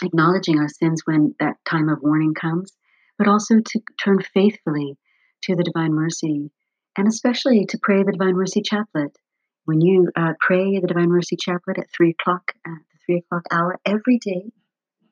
acknowledging 0.03 0.59
our 0.59 0.67
sins 0.67 1.01
when 1.05 1.33
that 1.39 1.55
time 1.65 1.89
of 1.89 2.01
warning 2.01 2.33
comes, 2.33 2.73
but 3.17 3.27
also 3.27 3.59
to 3.59 3.79
turn 4.03 4.19
faithfully 4.21 4.97
to 5.43 5.55
the 5.55 5.63
divine 5.63 5.93
mercy, 5.93 6.51
and 6.97 7.07
especially 7.07 7.65
to 7.67 7.79
pray 7.81 8.03
the 8.03 8.11
divine 8.11 8.35
mercy 8.35 8.61
chaplet. 8.61 9.17
When 9.65 9.79
you 9.79 10.11
uh, 10.15 10.33
pray 10.39 10.79
the 10.79 10.87
divine 10.87 11.09
mercy 11.09 11.37
chaplet 11.39 11.77
at 11.77 11.91
three 11.95 12.11
o'clock 12.19 12.51
at 12.65 12.73
the 12.91 12.99
three 13.05 13.17
o'clock 13.19 13.43
hour 13.51 13.79
every 13.85 14.17
day 14.17 14.51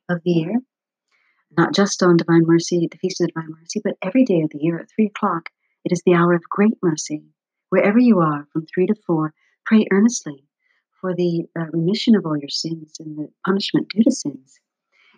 of 0.10 0.22
the 0.25 0.31
year, 0.31 0.55
not 1.58 1.74
just 1.74 2.03
on 2.03 2.17
divine 2.17 2.43
mercy, 2.46 2.88
the 2.91 2.98
feast 2.98 3.22
of 3.22 3.27
the 3.27 3.34
divine 3.34 3.55
mercy, 3.60 3.81
but 3.84 3.96
every 4.01 4.25
day 4.25 4.41
of 4.41 4.50
the 4.50 4.60
year 4.60 4.79
at 4.79 4.89
three 4.93 5.05
o'clock, 5.05 5.50
it 5.86 5.91
is 5.91 6.01
the 6.05 6.13
hour 6.13 6.33
of 6.33 6.43
great 6.50 6.77
mercy. 6.81 7.24
Wherever 7.69 8.00
you 8.00 8.19
are, 8.19 8.48
from 8.51 8.65
three 8.65 8.88
to 8.88 8.95
four, 9.05 9.33
pray 9.65 9.86
earnestly 9.91 10.43
for 11.00 11.15
the 11.15 11.45
uh, 11.57 11.65
remission 11.71 12.15
of 12.15 12.25
all 12.25 12.38
your 12.38 12.50
sins 12.50 12.95
and 13.00 13.17
the 13.17 13.29
punishment 13.45 13.88
due 13.89 14.03
to 14.03 14.12
sins. 14.12 14.59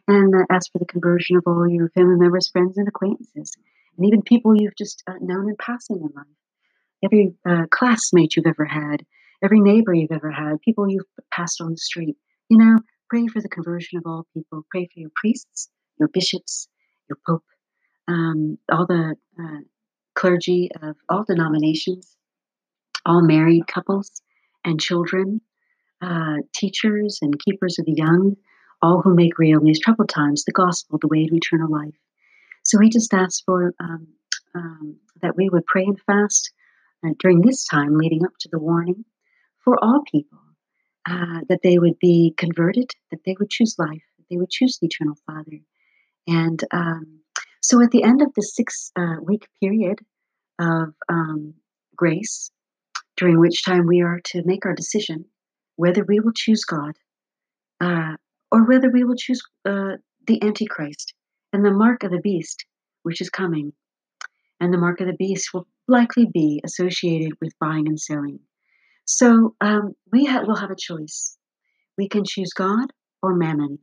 And 0.08 0.34
uh, 0.36 0.46
ask 0.50 0.72
for 0.72 0.80
the 0.80 0.86
conversion 0.86 1.38
of 1.38 1.44
all 1.46 1.68
your 1.68 1.90
family 1.90 2.18
members, 2.20 2.50
friends, 2.50 2.78
and 2.78 2.88
acquaintances, 2.88 3.56
and 3.98 4.06
even 4.06 4.22
people 4.22 4.56
you've 4.56 4.76
just 4.78 5.04
uh, 5.08 5.14
known 5.22 5.50
in 5.50 5.56
passing 5.58 5.98
in 5.98 6.10
life. 6.16 6.26
Every 7.04 7.34
uh, 7.48 7.66
classmate 7.72 8.36
you've 8.36 8.46
ever 8.46 8.66
had, 8.66 9.04
every 9.44 9.60
neighbor 9.60 9.94
you've 9.94 10.12
ever 10.12 10.32
had, 10.32 10.62
people 10.62 10.90
you've 10.90 11.06
passed 11.32 11.62
on 11.62 11.72
the 11.72 11.78
street. 11.78 12.18
You 12.50 12.58
know, 12.58 12.80
pray 13.10 13.28
for 13.28 13.42
the 13.42 13.50
conversion 13.50 13.98
of 13.98 14.04
all 14.06 14.28
people. 14.34 14.66
Pray 14.70 14.86
for 14.94 15.00
your 15.00 15.12
priests, 15.16 15.70
your 16.00 16.10
bishops, 16.10 16.68
your 17.10 17.18
pope, 17.28 17.46
um, 18.08 18.58
all 18.72 18.86
the 18.86 19.16
uh, 19.40 19.60
clergy 20.16 20.70
of 20.82 20.96
all 21.10 21.24
denominations, 21.24 22.16
all 23.06 23.22
married 23.22 23.68
couples 23.68 24.22
and 24.64 24.80
children, 24.80 25.42
uh, 26.02 26.38
teachers 26.54 27.20
and 27.22 27.40
keepers 27.40 27.80
of 27.80 27.86
the 27.86 27.94
young, 27.94 28.36
all 28.82 29.02
who 29.02 29.16
make 29.16 29.38
real 29.38 29.60
in 29.60 29.66
these 29.66 29.80
troubled 29.80 30.10
times 30.10 30.44
the 30.44 30.52
gospel, 30.52 30.98
the 31.00 31.08
way 31.08 31.28
to 31.28 31.36
eternal 31.36 31.72
life. 31.72 31.96
So 32.64 32.78
we 32.80 32.90
just 32.90 33.14
ask 33.14 33.44
for 33.46 33.74
um, 33.80 34.08
um, 34.56 34.98
that 35.22 35.36
we 35.36 35.50
would 35.50 35.66
pray 35.66 35.84
and 35.84 36.00
fast 36.02 36.52
uh, 37.06 37.12
during 37.20 37.42
this 37.42 37.66
time 37.66 37.98
leading 37.98 38.26
up 38.26 38.34
to 38.40 38.50
the 38.52 38.60
warning 38.60 39.06
for 39.64 39.84
all 39.84 40.04
people, 40.12 40.40
uh, 41.10 41.42
that 41.50 41.62
they 41.64 41.78
would 41.78 41.98
be 42.00 42.34
converted, 42.38 42.90
that 43.12 43.22
they 43.26 43.36
would 43.40 43.50
choose 43.50 43.76
life, 43.78 44.04
that 44.18 44.26
they 44.30 44.38
would 44.38 44.50
choose 44.50 44.78
the 44.80 44.88
eternal 44.88 45.16
Father. 45.26 45.60
And 46.28 46.64
um, 46.72 47.21
so 47.62 47.82
at 47.82 47.92
the 47.92 48.04
end 48.04 48.22
of 48.22 48.34
the 48.36 48.42
six 48.42 48.92
uh, 48.96 49.16
week 49.24 49.48
period 49.60 50.00
of 50.60 50.94
um, 51.10 51.54
grace, 51.96 52.52
during 53.18 53.40
which 53.40 53.64
time 53.64 53.86
we 53.86 54.02
are 54.02 54.20
to 54.26 54.44
make 54.46 54.66
our 54.66 54.74
decision 54.74 55.26
whether 55.76 56.04
we 56.04 56.20
will 56.20 56.34
choose 56.34 56.64
God 56.64 56.94
uh, 57.80 58.16
or 58.52 58.66
whether 58.66 58.90
we 58.90 59.04
will 59.04 59.16
choose 59.16 59.42
uh, 59.66 59.94
the 60.28 60.42
Antichrist 60.44 61.14
and 61.54 61.66
the 61.66 61.72
mark 61.72 62.04
of 62.04 62.12
the 62.12 62.20
beast, 62.20 62.66
which 63.04 63.22
is 63.22 63.30
coming. 63.30 63.74
And 64.60 64.72
the 64.72 64.78
mark 64.78 65.02
of 65.02 65.08
the 65.08 65.14
beast 65.14 65.50
will 65.54 65.68
likely 65.88 66.28
be 66.32 66.62
associated 66.64 67.34
with 67.42 67.58
buying 67.60 67.88
and 67.88 68.00
selling. 68.00 68.40
So 69.06 69.56
um, 69.60 69.94
we 70.12 70.26
ha- 70.26 70.44
will 70.46 70.56
have 70.56 70.70
a 70.70 70.76
choice. 70.76 71.38
We 71.98 72.08
can 72.08 72.24
choose 72.26 72.54
God 72.54 72.94
or 73.24 73.34
mammon, 73.34 73.80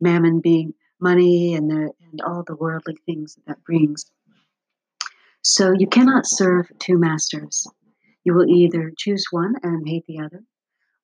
mammon 0.00 0.40
being 0.40 0.74
money 1.00 1.54
and, 1.54 1.70
the, 1.70 1.90
and 2.10 2.20
all 2.26 2.42
the 2.46 2.56
worldly 2.56 2.96
things 3.06 3.34
that, 3.34 3.46
that 3.46 3.64
brings. 3.64 4.06
So 5.42 5.72
you 5.72 5.86
cannot 5.86 6.26
serve 6.26 6.70
two 6.78 6.98
masters. 6.98 7.66
You 8.24 8.34
will 8.34 8.48
either 8.48 8.92
choose 8.98 9.26
one 9.30 9.54
and 9.62 9.86
hate 9.88 10.04
the 10.06 10.20
other, 10.20 10.42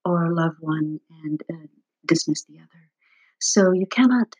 or 0.04 0.32
love 0.32 0.54
one 0.60 0.98
and 1.22 1.40
uh, 1.52 1.66
dismiss 2.06 2.44
the 2.44 2.56
other. 2.56 2.90
So 3.40 3.72
you 3.72 3.86
cannot 3.86 4.34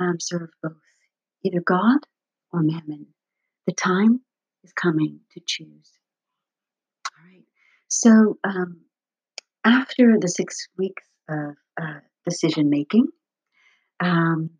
um, 0.00 0.18
serve 0.18 0.48
both, 0.62 0.72
either 1.44 1.60
God 1.60 1.98
or 2.52 2.62
mammon. 2.62 3.06
The 3.66 3.74
time 3.74 4.20
is 4.64 4.72
coming 4.72 5.20
to 5.32 5.40
choose. 5.46 5.90
All 7.06 7.26
right. 7.26 7.44
So 7.88 8.38
um, 8.44 8.80
after 9.64 10.18
the 10.18 10.28
six 10.28 10.68
weeks 10.78 11.04
of 11.28 11.54
uh, 11.80 12.00
decision 12.24 12.70
making, 12.70 13.08
um, 14.00 14.50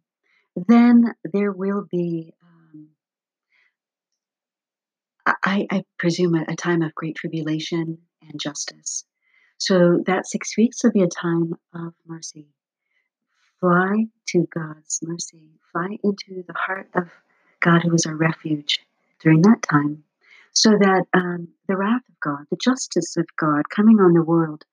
then 0.57 1.15
there 1.33 1.53
will 1.53 1.87
be, 1.91 2.35
um, 2.43 2.89
I, 5.27 5.67
I, 5.71 5.85
presume, 5.99 6.35
a, 6.35 6.45
a 6.49 6.57
time 6.57 6.83
of 6.83 6.95
great 6.95 7.17
tribulation 7.17 7.99
and 8.29 8.41
justice. 8.41 9.05
So 9.59 10.03
that 10.07 10.27
six 10.27 10.57
weeks 10.57 10.83
will 10.83 10.93
be 10.93 11.03
a 11.03 11.09
time 11.09 11.55
of 11.75 11.95
mercy. 12.07 12.49
Fly 13.61 14.07
to 14.29 14.49
God's 14.53 14.99
mercy. 15.03 15.51
Fly 15.71 15.99
into 16.03 16.43
the 16.47 16.55
heart 16.55 16.89
of 16.95 17.09
God, 17.61 17.83
who 17.83 17.95
is 17.95 18.07
our 18.07 18.17
refuge 18.17 18.81
during 19.21 19.43
that 19.43 19.63
time, 19.63 20.03
so 20.53 20.71
that 20.71 21.07
um, 21.15 21.49
the 21.69 21.77
wrath 21.77 22.03
of 22.09 22.21
God, 22.21 22.45
the 22.51 22.57
justice 22.57 23.17
of 23.17 23.25
God 23.39 23.69
coming 23.71 24.01
on 24.01 24.15
the 24.15 24.23
world, 24.23 24.65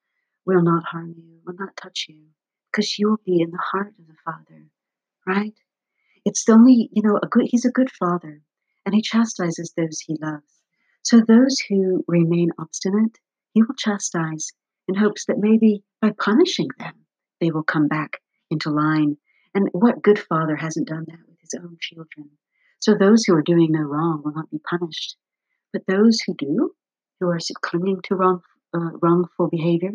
will 0.46 0.64
not 0.64 0.84
harm 0.84 1.14
you, 1.16 1.40
will 1.46 1.54
not 1.54 1.78
touch 1.78 2.08
you, 2.10 2.24
because 2.72 2.98
you 2.98 3.10
will 3.10 3.22
be 3.24 3.42
in 3.42 3.52
the 3.52 3.64
heart 3.72 3.94
of 4.00 4.08
the 4.08 4.16
Father, 4.26 4.66
right? 5.28 5.54
It's 6.30 6.48
only, 6.48 6.92
you 6.94 7.02
know, 7.02 7.18
a 7.24 7.26
good. 7.26 7.48
He's 7.50 7.66
a 7.66 7.72
good 7.72 7.90
Father, 7.90 8.40
and 8.86 8.94
He 8.94 9.02
chastises 9.02 9.74
those 9.76 10.00
He 10.00 10.16
loves. 10.22 10.62
So 11.02 11.22
those 11.22 11.58
who 11.68 12.06
remain 12.08 12.52
obstinate, 12.60 13.18
He 13.54 13.64
will 13.64 13.74
chastise 13.76 14.52
in 14.88 14.94
hopes 14.94 15.26
that 15.26 15.40
maybe 15.40 15.84
by 16.00 16.12
punishing 16.12 16.68
them, 16.78 16.94
they 17.42 17.50
will 17.50 17.64
come 17.64 17.88
back 17.88 18.22
into 18.52 18.70
line. 18.70 19.18
And 19.56 19.70
what 19.72 20.04
good 20.04 20.20
father 20.20 20.56
hasn't 20.56 20.88
done 20.88 21.06
that 21.08 21.28
with 21.28 21.40
his 21.42 21.56
own 21.60 21.78
children? 21.82 22.30
So 22.80 22.94
those 22.94 23.24
who 23.24 23.34
are 23.34 23.42
doing 23.42 23.72
no 23.72 23.82
wrong 23.82 24.22
will 24.24 24.34
not 24.34 24.52
be 24.52 24.60
punished. 24.60 25.18
But 25.74 25.88
those 25.88 26.20
who 26.22 26.36
do, 26.36 26.76
who 27.20 27.28
are 27.30 27.40
clinging 27.62 28.02
to 28.04 28.16
wrong, 28.16 28.42
uh, 28.72 28.92
wrongful 29.02 29.50
behavior 29.50 29.94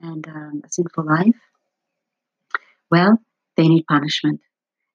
and 0.00 0.26
um, 0.26 0.62
a 0.64 0.68
sinful 0.68 1.04
life, 1.04 1.38
well, 2.90 3.18
they 3.56 3.68
need 3.68 3.86
punishment. 3.86 4.40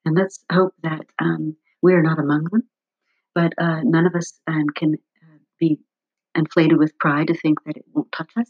And 0.05 0.15
let's 0.15 0.43
hope 0.51 0.73
that 0.83 1.05
um, 1.19 1.55
we 1.81 1.93
are 1.93 2.01
not 2.01 2.19
among 2.19 2.45
them. 2.45 2.63
But 3.35 3.53
uh, 3.57 3.81
none 3.83 4.05
of 4.05 4.15
us 4.15 4.39
um, 4.47 4.67
can 4.75 4.95
uh, 5.23 5.37
be 5.59 5.79
inflated 6.35 6.77
with 6.77 6.97
pride 6.99 7.27
to 7.27 7.33
think 7.33 7.63
that 7.63 7.77
it 7.77 7.85
won't 7.93 8.11
touch 8.11 8.31
us. 8.37 8.49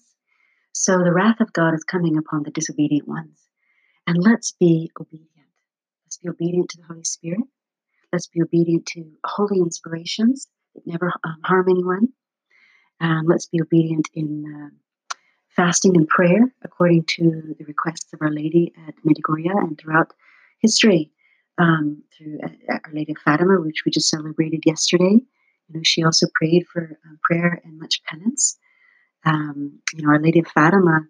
So 0.74 0.98
the 0.98 1.13
wrath 1.13 1.39
of 1.39 1.53
God 1.53 1.74
is 1.74 1.83
coming 1.83 2.17
upon 2.17 2.43
the 2.43 2.51
disobedient 2.51 3.07
ones. 3.07 3.39
And 4.07 4.17
let's 4.17 4.51
be 4.51 4.91
obedient. 5.00 5.29
Let's 6.05 6.17
be 6.17 6.29
obedient 6.29 6.69
to 6.72 6.77
the 6.77 6.88
Holy 6.88 7.03
Spirit. 7.03 7.41
Let's 8.12 8.27
be 8.27 8.41
obedient 8.41 8.86
to 8.88 9.05
holy 9.25 9.60
inspirations 9.60 10.48
that 10.75 10.86
never 10.86 11.13
um, 11.24 11.38
harm 11.43 11.67
anyone. 11.69 12.10
And 13.00 13.27
let's 13.27 13.45
be 13.45 13.62
obedient 13.62 14.10
in 14.13 14.43
uh, 14.45 15.15
fasting 15.55 15.95
and 15.95 16.07
prayer 16.07 16.53
according 16.63 17.03
to 17.05 17.55
the 17.57 17.65
requests 17.65 18.12
of 18.13 18.22
Our 18.22 18.31
Lady 18.31 18.74
at 18.88 18.95
Medjugorje 19.05 19.51
and 19.51 19.77
throughout 19.77 20.13
history 20.60 21.12
um, 21.57 22.03
through 22.15 22.39
uh, 22.43 22.50
Our 22.86 22.93
Lady 22.93 23.13
of 23.13 23.19
Fatima, 23.19 23.62
which 23.62 23.83
we 23.86 23.91
just 23.91 24.10
celebrated 24.10 24.63
yesterday. 24.65 25.22
You 25.67 25.75
know, 25.75 25.81
she 25.83 26.03
also 26.03 26.27
prayed 26.33 26.65
for 26.72 27.00
um, 27.05 27.19
prayer 27.24 27.62
and 27.63 27.79
much 27.79 28.01
penance. 28.03 28.57
Um, 29.25 29.79
you 29.93 30.03
know, 30.03 30.10
Our 30.12 30.19
Lady 30.19 30.39
of 30.39 30.48
Fatima 30.48 31.01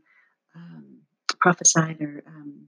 um, 0.55 0.99
prophesied 1.39 2.01
or 2.01 2.23
um, 2.27 2.67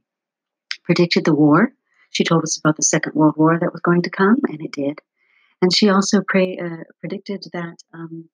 predicted 0.84 1.25
the 1.25 1.36
war. 1.36 1.74
She 2.12 2.24
told 2.24 2.44
us 2.44 2.58
about 2.58 2.77
the 2.77 2.84
Second 2.84 3.13
World 3.13 3.36
War 3.38 3.58
that 3.60 3.74
was 3.74 3.82
going 3.82 4.03
to 4.03 4.10
come, 4.10 4.38
and 4.48 4.62
it 4.62 4.72
did. 4.72 5.00
And 5.62 5.75
she 5.75 5.89
also 5.89 6.22
pray, 6.27 6.58
uh, 6.58 6.84
predicted 7.00 7.44
that 7.53 7.77
um, 7.94 8.29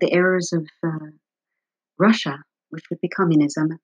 the 0.00 0.12
errors 0.12 0.52
of 0.52 0.66
uh, 0.84 1.10
Russia, 1.98 2.38
which 2.70 2.84
would 2.90 3.00
be 3.00 3.08
communism 3.08 3.78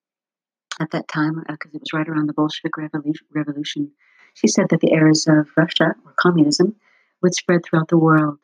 at 0.81 0.91
that 0.91 1.09
time, 1.09 1.43
because 1.47 1.73
uh, 1.75 1.77
it 1.77 1.81
was 1.81 1.93
right 1.93 2.09
around 2.09 2.27
the 2.27 2.35
Bolshevik 2.35 2.77
Revolution, 2.77 3.93
she 4.37 4.49
said 4.49 4.67
that 4.69 4.81
the 4.81 4.93
errors 4.93 5.27
of 5.27 5.49
Russia 5.57 5.95
or 6.05 6.15
communism 6.21 6.77
would 7.23 7.35
spread 7.35 7.63
throughout 7.65 7.89
the 7.89 7.99
world 7.99 8.39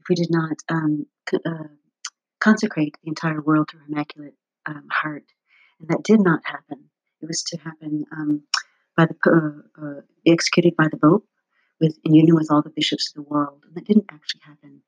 if 0.00 0.06
we 0.08 0.14
did 0.14 0.30
not 0.30 0.56
um, 0.70 1.06
uh, 1.32 1.68
consecrate 2.40 2.96
the 3.02 3.08
entire 3.08 3.42
world 3.42 3.68
to 3.68 3.76
her 3.76 3.84
Immaculate 3.86 4.34
um, 4.64 4.86
Heart. 4.90 5.24
And 5.78 5.88
that 5.90 6.04
did 6.04 6.20
not 6.20 6.40
happen. 6.44 6.84
It 7.20 7.26
was 7.26 7.42
to 7.48 7.58
happen 7.58 8.04
um, 8.12 8.42
by 8.96 9.06
the 9.06 9.16
uh, 9.26 9.84
uh, 9.84 10.00
executed 10.26 10.74
by 10.74 10.88
the 10.90 10.96
Pope 10.96 11.26
with 11.80 11.98
in 12.04 12.14
union 12.14 12.34
with 12.34 12.48
all 12.50 12.62
the 12.62 12.70
bishops 12.70 13.10
of 13.10 13.22
the 13.22 13.28
world, 13.30 13.62
and 13.66 13.74
that 13.74 13.84
didn't 13.84 14.10
actually 14.10 14.40
happen. 14.44 14.80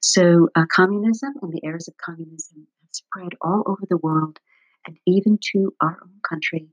So 0.00 0.48
uh, 0.56 0.64
communism 0.68 1.34
and 1.42 1.52
the 1.52 1.64
errors 1.64 1.86
of 1.86 1.96
communism 1.96 2.66
have 2.80 2.90
spread 2.92 3.34
all 3.40 3.62
over 3.66 3.86
the 3.88 3.98
world, 3.98 4.40
and 4.84 4.98
even 5.06 5.38
to 5.52 5.72
our 5.80 5.98
own 6.02 6.18
country 6.28 6.68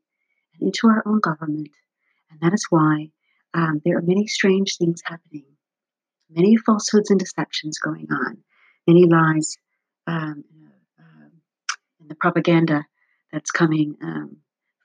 and 0.54 0.62
into 0.64 0.88
our 0.88 1.04
own 1.06 1.20
government. 1.20 1.70
And 2.32 2.40
that 2.42 2.54
is 2.54 2.66
why 2.72 3.12
um, 3.54 3.82
there 3.84 3.98
are 3.98 4.02
many 4.02 4.28
strange 4.28 4.78
things 4.78 5.02
happening, 5.06 5.46
many 6.30 6.56
falsehoods 6.58 7.10
and 7.10 7.20
deceptions 7.20 7.80
going 7.80 8.08
on, 8.12 8.38
many 8.88 9.06
lies, 9.06 9.58
um, 10.08 10.44
uh, 11.00 11.30
and 12.00 12.10
the 12.10 12.16
propaganda 12.16 12.86
that's 13.32 13.52
coming 13.52 13.96
um, 14.02 14.38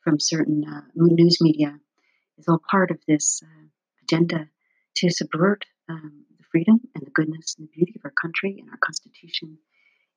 from 0.03 0.19
certain 0.19 0.65
uh, 0.69 0.83
news 0.95 1.39
media 1.41 1.79
is 2.39 2.47
all 2.49 2.61
part 2.71 2.91
of 2.91 2.99
this 3.07 3.43
uh, 3.43 3.67
agenda 4.03 4.49
to 4.97 5.11
subvert 5.11 5.65
um, 5.89 6.25
the 6.39 6.45
freedom 6.51 6.81
and 6.95 7.07
the 7.07 7.11
goodness 7.11 7.57
and 7.59 7.69
the 7.69 7.73
beauty 7.73 7.95
of 7.97 8.03
our 8.05 8.13
country 8.13 8.57
and 8.61 8.71
our 8.71 8.79
constitution, 8.79 9.59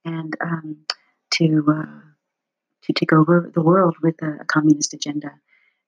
and 0.06 0.34
um, 0.42 0.77
to 1.32 1.66
uh, 1.70 2.01
to 2.84 2.94
take 2.94 3.12
over 3.12 3.51
the 3.54 3.62
world 3.62 3.96
with 4.01 4.16
a, 4.22 4.42
a 4.42 4.46
communist 4.46 4.94
agenda. 4.94 5.32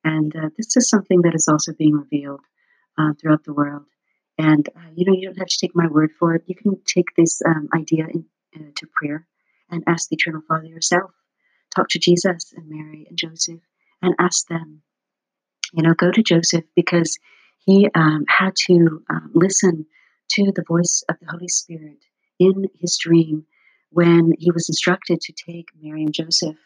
And 0.03 0.35
uh, 0.35 0.49
this 0.57 0.75
is 0.77 0.89
something 0.89 1.21
that 1.23 1.35
is 1.35 1.47
also 1.47 1.73
being 1.73 1.95
revealed 1.95 2.41
uh, 2.97 3.13
throughout 3.19 3.43
the 3.43 3.53
world. 3.53 3.85
And 4.37 4.67
uh, 4.69 4.89
you 4.95 5.05
know, 5.05 5.17
you 5.17 5.27
don't 5.27 5.39
have 5.39 5.47
to 5.47 5.57
take 5.59 5.75
my 5.75 5.87
word 5.87 6.11
for 6.17 6.35
it. 6.35 6.43
You 6.45 6.55
can 6.55 6.81
take 6.85 7.07
this 7.17 7.41
um, 7.45 7.67
idea 7.75 8.05
in, 8.07 8.25
uh, 8.55 8.71
to 8.77 8.87
prayer 8.95 9.27
and 9.69 9.83
ask 9.87 10.09
the 10.09 10.15
Eternal 10.15 10.41
Father 10.47 10.65
yourself. 10.65 11.11
Talk 11.75 11.89
to 11.89 11.99
Jesus 11.99 12.53
and 12.55 12.69
Mary 12.69 13.05
and 13.07 13.17
Joseph 13.17 13.61
and 14.01 14.15
ask 14.19 14.47
them. 14.47 14.81
You 15.73 15.83
know, 15.83 15.93
go 15.93 16.11
to 16.11 16.23
Joseph 16.23 16.65
because 16.75 17.19
he 17.59 17.89
um, 17.93 18.25
had 18.27 18.55
to 18.67 19.03
um, 19.09 19.31
listen 19.35 19.85
to 20.31 20.51
the 20.55 20.63
voice 20.67 21.03
of 21.09 21.17
the 21.19 21.27
Holy 21.29 21.47
Spirit 21.47 22.05
in 22.39 22.65
his 22.79 22.97
dream 22.97 23.45
when 23.91 24.31
he 24.39 24.51
was 24.51 24.69
instructed 24.69 25.21
to 25.21 25.33
take 25.33 25.67
Mary 25.79 26.03
and 26.03 26.13
Joseph 26.13 26.57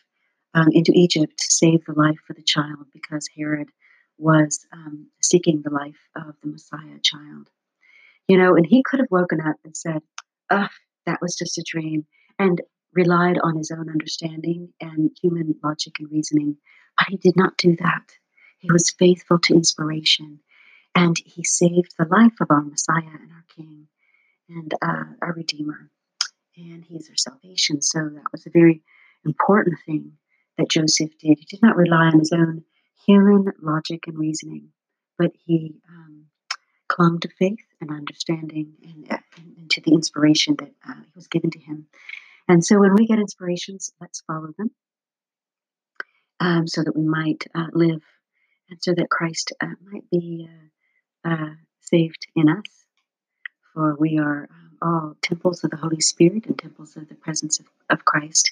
um, 0.53 0.67
into 0.71 0.91
Egypt 0.95 1.37
to 1.37 1.45
save 1.49 1.83
the 1.85 1.93
life 1.93 2.19
of 2.29 2.35
the 2.35 2.43
child 2.43 2.85
because 2.93 3.27
Herod 3.35 3.69
was 4.17 4.65
um, 4.71 5.07
seeking 5.21 5.61
the 5.61 5.71
life 5.71 6.07
of 6.15 6.35
the 6.41 6.49
Messiah 6.49 6.99
child. 7.01 7.49
You 8.27 8.37
know, 8.37 8.55
and 8.55 8.65
he 8.65 8.83
could 8.83 8.99
have 8.99 9.11
woken 9.11 9.41
up 9.41 9.57
and 9.65 9.75
said, 9.75 10.01
Ugh, 10.49 10.69
that 11.05 11.21
was 11.21 11.35
just 11.35 11.57
a 11.57 11.65
dream, 11.65 12.05
and 12.39 12.61
relied 12.93 13.39
on 13.43 13.57
his 13.57 13.71
own 13.71 13.89
understanding 13.89 14.71
and 14.79 15.09
human 15.21 15.55
logic 15.63 15.93
and 15.99 16.09
reasoning. 16.11 16.57
But 16.97 17.07
he 17.09 17.17
did 17.17 17.35
not 17.35 17.57
do 17.57 17.75
that. 17.77 18.03
He 18.59 18.71
was 18.71 18.95
faithful 18.97 19.39
to 19.39 19.55
inspiration, 19.55 20.39
and 20.95 21.17
he 21.25 21.43
saved 21.43 21.95
the 21.97 22.05
life 22.05 22.39
of 22.39 22.47
our 22.49 22.61
Messiah 22.61 23.01
and 23.01 23.31
our 23.31 23.45
King 23.55 23.87
and 24.47 24.73
uh, 24.81 25.03
our 25.21 25.33
Redeemer. 25.33 25.89
And 26.55 26.85
he 26.85 26.95
is 26.95 27.09
our 27.09 27.17
salvation. 27.17 27.81
So 27.81 27.99
that 27.99 28.31
was 28.31 28.45
a 28.45 28.51
very 28.51 28.83
important 29.25 29.79
thing 29.85 30.13
that 30.57 30.69
Joseph 30.69 31.17
did. 31.19 31.39
He 31.39 31.45
did 31.45 31.61
not 31.61 31.75
rely 31.75 32.05
on 32.05 32.19
his 32.19 32.31
own 32.31 32.63
human 33.05 33.51
logic 33.61 34.07
and 34.07 34.17
reasoning, 34.17 34.69
but 35.17 35.31
he 35.45 35.75
um, 35.89 36.25
clung 36.87 37.19
to 37.19 37.29
faith 37.39 37.59
and 37.81 37.91
understanding 37.91 38.73
and, 38.83 39.11
uh, 39.11 39.17
and, 39.37 39.69
to 39.71 39.81
the 39.81 39.93
inspiration 39.93 40.55
that 40.59 40.71
uh, 40.87 41.01
was 41.15 41.27
given 41.27 41.49
to 41.51 41.59
him. 41.59 41.87
And 42.47 42.63
so 42.63 42.79
when 42.79 42.93
we 42.95 43.07
get 43.07 43.19
inspirations, 43.19 43.91
let's 43.99 44.21
follow 44.27 44.53
them 44.57 44.71
um, 46.39 46.67
so 46.67 46.83
that 46.83 46.95
we 46.95 47.03
might 47.03 47.45
uh, 47.55 47.67
live 47.73 48.01
and 48.69 48.79
so 48.81 48.93
that 48.93 49.09
Christ 49.09 49.53
uh, 49.61 49.67
might 49.91 50.09
be 50.11 50.47
uh, 51.25 51.29
uh, 51.29 51.49
saved 51.81 52.27
in 52.35 52.49
us. 52.49 52.63
For 53.73 53.95
we 53.95 54.19
are 54.19 54.49
um, 54.51 54.77
all 54.81 55.15
temples 55.21 55.63
of 55.63 55.71
the 55.71 55.77
Holy 55.77 56.01
Spirit 56.01 56.45
and 56.45 56.57
temples 56.57 56.95
of 56.95 57.09
the 57.09 57.15
presence 57.15 57.59
of, 57.59 57.65
of 57.89 58.05
Christ. 58.05 58.51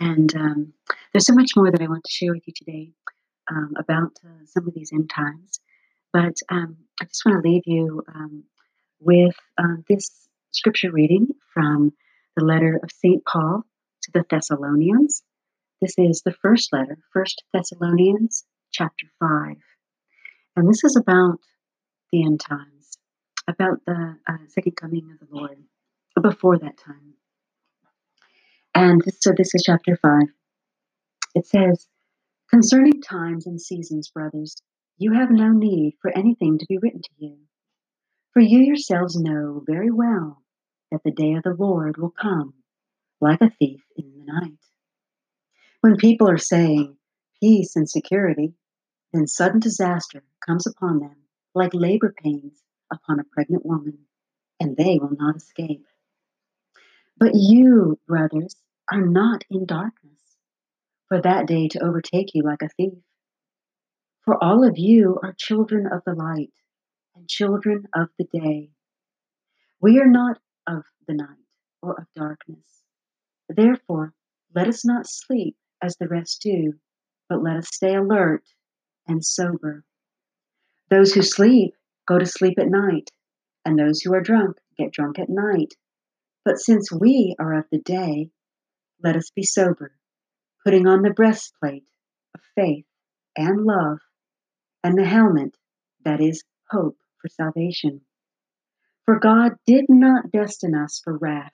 And 0.00 0.34
um, 0.34 0.72
there's 1.12 1.26
so 1.26 1.34
much 1.34 1.50
more 1.54 1.70
that 1.70 1.82
I 1.82 1.86
want 1.86 2.04
to 2.04 2.10
share 2.10 2.32
with 2.32 2.42
you 2.46 2.54
today 2.56 2.92
um, 3.50 3.74
about 3.78 4.18
uh, 4.24 4.46
some 4.46 4.66
of 4.66 4.72
these 4.74 4.92
end 4.92 5.10
times. 5.10 5.60
But 6.12 6.36
um, 6.48 6.78
I 7.00 7.04
just 7.04 7.24
want 7.24 7.42
to 7.42 7.48
leave 7.48 7.64
you 7.66 8.02
um, 8.08 8.44
with 8.98 9.36
uh, 9.58 9.76
this 9.88 10.10
scripture 10.52 10.90
reading 10.90 11.28
from 11.52 11.92
the 12.36 12.44
letter 12.44 12.80
of 12.82 12.90
St. 12.90 13.22
Paul 13.26 13.64
to 14.02 14.10
the 14.12 14.24
Thessalonians. 14.28 15.22
This 15.82 15.94
is 15.98 16.22
the 16.22 16.32
first 16.32 16.72
letter, 16.72 16.98
First 17.12 17.44
Thessalonians 17.52 18.44
chapter 18.72 19.06
5. 19.20 19.56
And 20.56 20.68
this 20.68 20.82
is 20.82 20.96
about 20.96 21.38
the 22.10 22.24
end 22.24 22.40
times, 22.40 22.98
about 23.46 23.84
the 23.86 24.16
uh, 24.26 24.36
second 24.48 24.76
coming 24.76 25.10
of 25.12 25.28
the 25.28 25.34
Lord, 25.34 25.58
before 26.20 26.58
that 26.58 26.78
time. 26.78 27.14
And 28.74 29.02
so 29.20 29.32
this 29.36 29.54
is 29.54 29.62
chapter 29.64 29.96
5. 29.96 30.22
It 31.34 31.46
says, 31.46 31.86
Concerning 32.50 33.00
times 33.02 33.46
and 33.46 33.60
seasons, 33.60 34.10
brothers, 34.10 34.56
you 34.98 35.12
have 35.12 35.30
no 35.30 35.50
need 35.50 35.96
for 36.02 36.16
anything 36.16 36.58
to 36.58 36.66
be 36.68 36.78
written 36.78 37.02
to 37.02 37.10
you. 37.18 37.38
For 38.32 38.40
you 38.40 38.60
yourselves 38.60 39.16
know 39.16 39.62
very 39.66 39.90
well 39.90 40.42
that 40.90 41.02
the 41.04 41.12
day 41.12 41.34
of 41.34 41.42
the 41.42 41.54
Lord 41.54 41.96
will 41.96 42.10
come 42.10 42.54
like 43.20 43.40
a 43.40 43.50
thief 43.50 43.82
in 43.96 44.12
the 44.12 44.32
night. 44.32 44.58
When 45.80 45.96
people 45.96 46.28
are 46.28 46.38
saying 46.38 46.96
peace 47.40 47.76
and 47.76 47.88
security, 47.88 48.54
then 49.12 49.26
sudden 49.26 49.60
disaster 49.60 50.22
comes 50.46 50.66
upon 50.66 51.00
them 51.00 51.16
like 51.54 51.74
labor 51.74 52.14
pains 52.16 52.62
upon 52.92 53.20
a 53.20 53.24
pregnant 53.24 53.64
woman, 53.66 53.98
and 54.60 54.76
they 54.76 54.98
will 55.00 55.16
not 55.18 55.36
escape. 55.36 55.86
But 57.20 57.32
you, 57.34 58.00
brothers, 58.08 58.56
are 58.90 59.04
not 59.04 59.44
in 59.50 59.66
darkness 59.66 60.38
for 61.06 61.20
that 61.20 61.46
day 61.46 61.68
to 61.68 61.84
overtake 61.84 62.34
you 62.34 62.42
like 62.42 62.62
a 62.62 62.70
thief. 62.70 63.02
For 64.24 64.42
all 64.42 64.66
of 64.66 64.78
you 64.78 65.20
are 65.22 65.34
children 65.36 65.86
of 65.86 66.02
the 66.06 66.14
light 66.14 66.54
and 67.14 67.28
children 67.28 67.84
of 67.94 68.08
the 68.18 68.24
day. 68.32 68.70
We 69.82 70.00
are 70.00 70.08
not 70.08 70.38
of 70.66 70.84
the 71.06 71.12
night 71.12 71.44
or 71.82 72.00
of 72.00 72.06
darkness. 72.16 72.84
Therefore, 73.50 74.14
let 74.54 74.68
us 74.68 74.86
not 74.86 75.06
sleep 75.06 75.56
as 75.82 75.96
the 75.96 76.08
rest 76.08 76.40
do, 76.40 76.72
but 77.28 77.42
let 77.42 77.56
us 77.56 77.68
stay 77.68 77.94
alert 77.96 78.44
and 79.06 79.22
sober. 79.22 79.84
Those 80.88 81.12
who 81.12 81.22
sleep 81.22 81.74
go 82.06 82.18
to 82.18 82.24
sleep 82.24 82.58
at 82.58 82.68
night, 82.68 83.10
and 83.66 83.78
those 83.78 84.00
who 84.00 84.14
are 84.14 84.22
drunk 84.22 84.56
get 84.78 84.92
drunk 84.92 85.18
at 85.18 85.28
night. 85.28 85.74
But 86.50 86.58
since 86.58 86.90
we 86.90 87.36
are 87.38 87.60
of 87.60 87.66
the 87.70 87.78
day, 87.78 88.32
let 89.00 89.14
us 89.14 89.30
be 89.30 89.44
sober, 89.44 89.92
putting 90.64 90.84
on 90.88 91.02
the 91.02 91.12
breastplate 91.14 91.88
of 92.34 92.40
faith 92.56 92.86
and 93.36 93.64
love, 93.64 93.98
and 94.82 94.98
the 94.98 95.04
helmet 95.04 95.56
that 96.04 96.20
is 96.20 96.42
hope 96.68 96.96
for 97.22 97.28
salvation. 97.28 98.00
For 99.04 99.20
God 99.20 99.52
did 99.64 99.84
not 99.88 100.32
destine 100.32 100.74
us 100.74 101.00
for 101.04 101.16
wrath, 101.16 101.52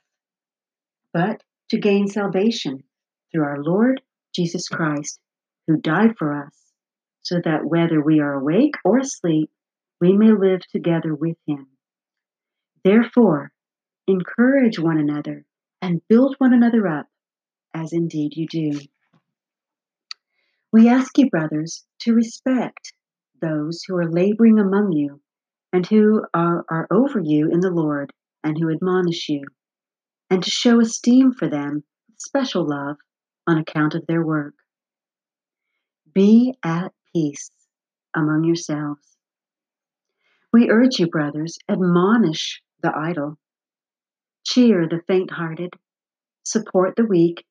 but 1.13 1.43
to 1.69 1.79
gain 1.79 2.09
salvation 2.09 2.83
through 3.31 3.45
our 3.45 3.63
Lord 3.63 4.01
Jesus 4.35 4.67
Christ, 4.67 5.21
who 5.67 5.77
died 5.77 6.17
for 6.19 6.43
us, 6.43 6.57
so 7.21 7.39
that 7.45 7.67
whether 7.67 8.03
we 8.03 8.21
are 8.21 8.33
awake 8.33 8.77
or 8.83 8.97
asleep, 9.01 9.51
we 10.01 10.17
may 10.17 10.33
live 10.33 10.63
together 10.73 11.15
with 11.15 11.37
him. 11.47 11.67
Therefore, 12.83 13.53
encourage 14.07 14.79
one 14.79 14.99
another 14.99 15.45
and 15.83 16.07
build 16.09 16.37
one 16.39 16.53
another 16.53 16.87
up 16.87 17.07
as 17.75 17.93
indeed 17.93 18.37
you 18.37 18.47
do. 18.47 18.81
We 20.73 20.89
ask 20.89 21.17
you, 21.19 21.29
brothers, 21.31 21.85
to 22.01 22.15
respect 22.15 22.93
those 23.41 23.83
who 23.83 23.97
are 23.97 24.11
laboring 24.11 24.59
among 24.59 24.93
you 24.93 25.21
and 25.73 25.87
who 25.87 26.25
are, 26.33 26.65
are 26.71 26.87
over 26.91 27.21
you 27.21 27.51
in 27.51 27.61
the 27.61 27.71
Lord 27.71 28.13
and 28.43 28.57
who 28.59 28.71
admonish 28.71 29.29
you, 29.29 29.43
and 30.31 30.43
to 30.43 30.51
show 30.51 30.81
esteem 30.81 31.33
for 31.33 31.49
them, 31.49 31.83
with 32.09 32.21
special 32.21 32.67
love, 32.67 32.97
on 33.47 33.59
account 33.59 33.95
of 33.95 34.07
their 34.07 34.25
work. 34.25 34.55
Be 36.15 36.55
at 36.63 36.93
peace 37.13 37.51
among 38.15 38.45
yourselves. 38.45 39.17
We 40.53 40.71
urge 40.71 40.99
you, 40.99 41.09
brothers, 41.09 41.59
admonish 41.69 42.63
the 42.83 42.97
idle, 42.97 43.39
cheer 44.47 44.87
the 44.89 45.01
faint 45.09 45.31
hearted, 45.31 45.75
support 46.45 46.95
the 46.97 47.05
weak, 47.05 47.45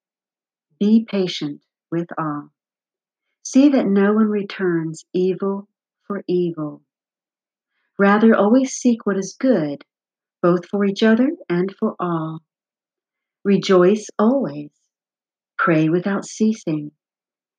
be 0.79 1.05
patient 1.09 1.61
with 1.91 2.07
all. 2.17 2.49
See 3.43 3.69
that 3.69 3.85
no 3.85 4.13
one 4.13 4.29
returns 4.29 5.05
evil 5.13 5.67
for 6.07 6.23
evil. 6.27 6.81
Rather, 7.99 8.33
always 8.33 8.71
seek 8.73 9.05
what 9.05 9.17
is 9.17 9.35
good, 9.39 9.83
both 10.41 10.67
for 10.67 10.85
each 10.85 11.03
other 11.03 11.29
and 11.49 11.73
for 11.79 11.95
all. 11.99 12.39
Rejoice 13.43 14.07
always. 14.17 14.71
Pray 15.57 15.89
without 15.89 16.25
ceasing. 16.25 16.91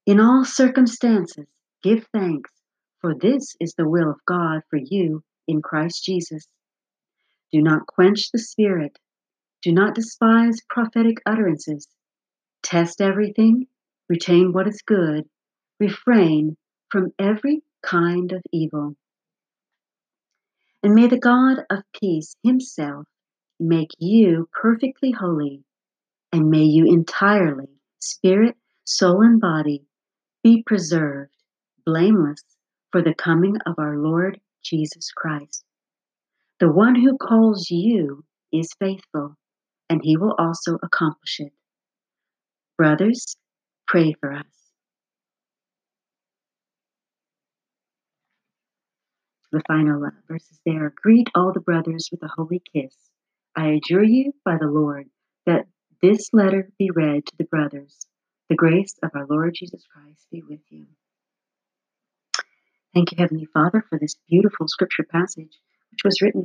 In 0.07 0.19
all 0.19 0.45
circumstances, 0.45 1.47
give 1.83 2.07
thanks, 2.13 2.51
for 3.01 3.15
this 3.15 3.55
is 3.61 3.75
the 3.75 3.89
will 3.89 4.11
of 4.11 4.25
God 4.27 4.63
for 4.71 4.79
you 4.83 5.23
in 5.47 5.63
Christ 5.63 6.05
Jesus. 6.05 6.47
Do 7.53 7.63
not 7.63 7.87
quench 7.87 8.31
the 8.33 8.39
Spirit. 8.39 8.99
Do 9.63 9.73
not 9.73 9.95
despise 9.95 10.61
prophetic 10.69 11.19
utterances. 11.27 11.89
Test 12.63 13.01
everything, 13.01 13.67
retain 14.09 14.53
what 14.53 14.69
is 14.69 14.83
good, 14.83 15.25
refrain 15.81 16.57
from 16.91 17.13
every 17.19 17.63
kind 17.83 18.33
of 18.33 18.43
evil. 18.53 18.97
And 20.83 20.95
may 20.95 21.09
the 21.09 21.19
God 21.19 21.59
of 21.71 21.83
peace 21.99 22.37
himself 22.45 23.07
make 23.59 23.91
you 23.99 24.49
perfectly 24.53 25.11
holy, 25.11 25.65
and 26.33 26.51
may 26.51 26.65
you 26.65 26.87
entirely, 26.87 27.69
spirit, 27.99 28.57
soul, 28.85 29.23
and 29.23 29.41
body, 29.41 29.85
be 30.43 30.63
preserved, 30.65 31.33
blameless, 31.85 32.45
for 32.93 33.03
the 33.03 33.15
coming 33.15 33.57
of 33.67 33.75
our 33.79 33.97
Lord 33.97 34.41
Jesus 34.63 35.11
Christ. 35.11 35.65
The 36.61 36.71
one 36.71 36.95
who 36.95 37.17
calls 37.17 37.71
you 37.71 38.25
is 38.53 38.69
faithful, 38.79 39.37
and 39.89 40.01
he 40.03 40.17
will 40.17 40.35
also 40.39 40.79
accomplish 40.83 41.41
it. 41.41 41.53
Brothers, 42.77 43.37
pray 43.87 44.15
for 44.21 44.33
us. 44.33 44.45
The 49.53 49.63
final 49.67 50.11
verses 50.29 50.61
there 50.67 50.93
greet 50.95 51.29
all 51.35 51.53
the 51.53 51.61
brothers 51.61 52.09
with 52.11 52.23
a 52.23 52.29
holy 52.29 52.63
kiss. 52.75 52.95
I 53.57 53.69
adjure 53.69 54.03
you 54.03 54.35
by 54.45 54.57
the 54.61 54.67
Lord 54.67 55.09
that 55.47 55.67
this 56.03 56.29
letter 56.33 56.69
be 56.79 56.91
read 56.91 57.27
to 57.27 57.37
the 57.39 57.45
brothers. 57.45 58.07
The 58.51 58.57
grace 58.57 58.95
of 59.03 59.11
our 59.15 59.27
Lord 59.27 59.55
Jesus 59.55 59.85
Christ 59.93 60.27
be 60.31 60.43
with 60.47 60.61
you. 60.69 60.87
Thank 62.95 63.13
you, 63.13 63.19
Heavenly 63.19 63.47
Father, 63.47 63.85
for 63.89 63.99
this 63.99 64.17
beautiful 64.29 64.69
scripture 64.69 65.05
passage, 65.11 65.59
which 65.91 66.05
was 66.05 66.21
written 66.21 66.45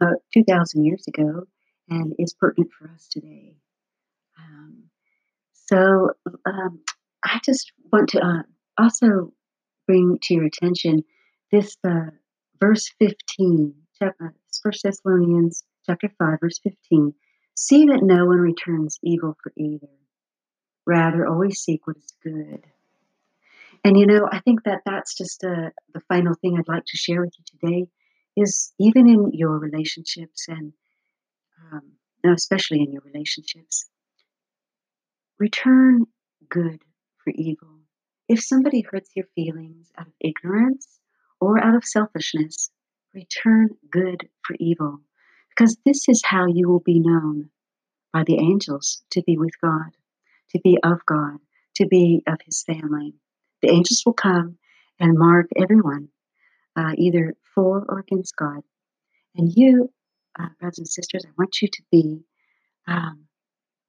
uh 0.00 0.14
2,000 0.34 0.84
years 0.84 1.04
ago 1.08 1.46
and 1.88 2.14
is 2.18 2.34
pertinent 2.34 2.72
for 2.72 2.88
us 2.88 3.08
today. 3.08 3.54
Um, 4.38 4.84
so 5.52 6.10
um, 6.44 6.80
I 7.24 7.40
just 7.44 7.72
want 7.92 8.10
to 8.10 8.20
uh, 8.20 8.42
also 8.78 9.32
bring 9.86 10.18
to 10.22 10.34
your 10.34 10.44
attention 10.44 11.04
this 11.50 11.76
uh, 11.86 12.10
verse 12.60 12.92
15, 12.98 13.74
chapter, 13.98 14.34
1 14.62 14.72
Thessalonians 14.82 15.64
chapter 15.86 16.10
5, 16.18 16.38
verse 16.40 16.58
15. 16.62 17.14
See 17.54 17.86
that 17.86 18.02
no 18.02 18.26
one 18.26 18.38
returns 18.38 18.98
evil 19.02 19.36
for 19.42 19.52
either. 19.56 19.88
Rather, 20.86 21.26
always 21.26 21.60
seek 21.60 21.86
what 21.86 21.96
is 21.96 22.12
good. 22.22 22.64
And 23.84 23.98
you 23.98 24.06
know, 24.06 24.28
I 24.30 24.40
think 24.40 24.64
that 24.64 24.82
that's 24.84 25.16
just 25.16 25.44
uh, 25.44 25.70
the 25.94 26.00
final 26.08 26.34
thing 26.34 26.56
I'd 26.58 26.68
like 26.68 26.84
to 26.86 26.96
share 26.96 27.20
with 27.20 27.34
you 27.38 27.44
today 27.44 27.88
is 28.36 28.72
even 28.78 29.08
in 29.08 29.32
your 29.32 29.58
relationships 29.58 30.46
and 30.48 30.72
um, 31.72 31.92
especially 32.24 32.82
in 32.82 32.92
your 32.92 33.02
relationships, 33.02 33.88
return 35.38 36.06
good 36.48 36.82
for 37.22 37.32
evil. 37.34 37.80
If 38.28 38.42
somebody 38.42 38.80
hurts 38.80 39.10
your 39.14 39.26
feelings 39.34 39.90
out 39.98 40.06
of 40.06 40.12
ignorance 40.20 40.98
or 41.40 41.62
out 41.62 41.76
of 41.76 41.84
selfishness, 41.84 42.70
return 43.14 43.70
good 43.90 44.28
for 44.42 44.56
evil, 44.58 45.00
because 45.50 45.76
this 45.84 46.08
is 46.08 46.22
how 46.24 46.46
you 46.46 46.68
will 46.68 46.80
be 46.80 47.00
known 47.00 47.50
by 48.12 48.24
the 48.24 48.38
angels 48.38 49.02
to 49.10 49.22
be 49.22 49.36
with 49.36 49.52
God, 49.62 49.90
to 50.50 50.60
be 50.62 50.78
of 50.82 51.04
God, 51.06 51.38
to 51.76 51.86
be 51.86 52.22
of 52.26 52.38
His 52.44 52.62
family. 52.62 53.14
The 53.62 53.70
angels 53.70 54.02
will 54.04 54.14
come 54.14 54.58
and 54.98 55.18
mark 55.18 55.46
everyone, 55.56 56.08
uh, 56.76 56.92
either 56.96 57.34
for 57.54 57.84
or 57.88 58.00
against 58.00 58.36
God. 58.36 58.62
And 59.34 59.52
you, 59.54 59.92
uh, 60.38 60.48
brothers 60.60 60.78
and 60.78 60.88
sisters, 60.88 61.24
I 61.26 61.32
want 61.38 61.60
you 61.62 61.68
to 61.68 61.82
be 61.90 62.24
um, 62.86 63.26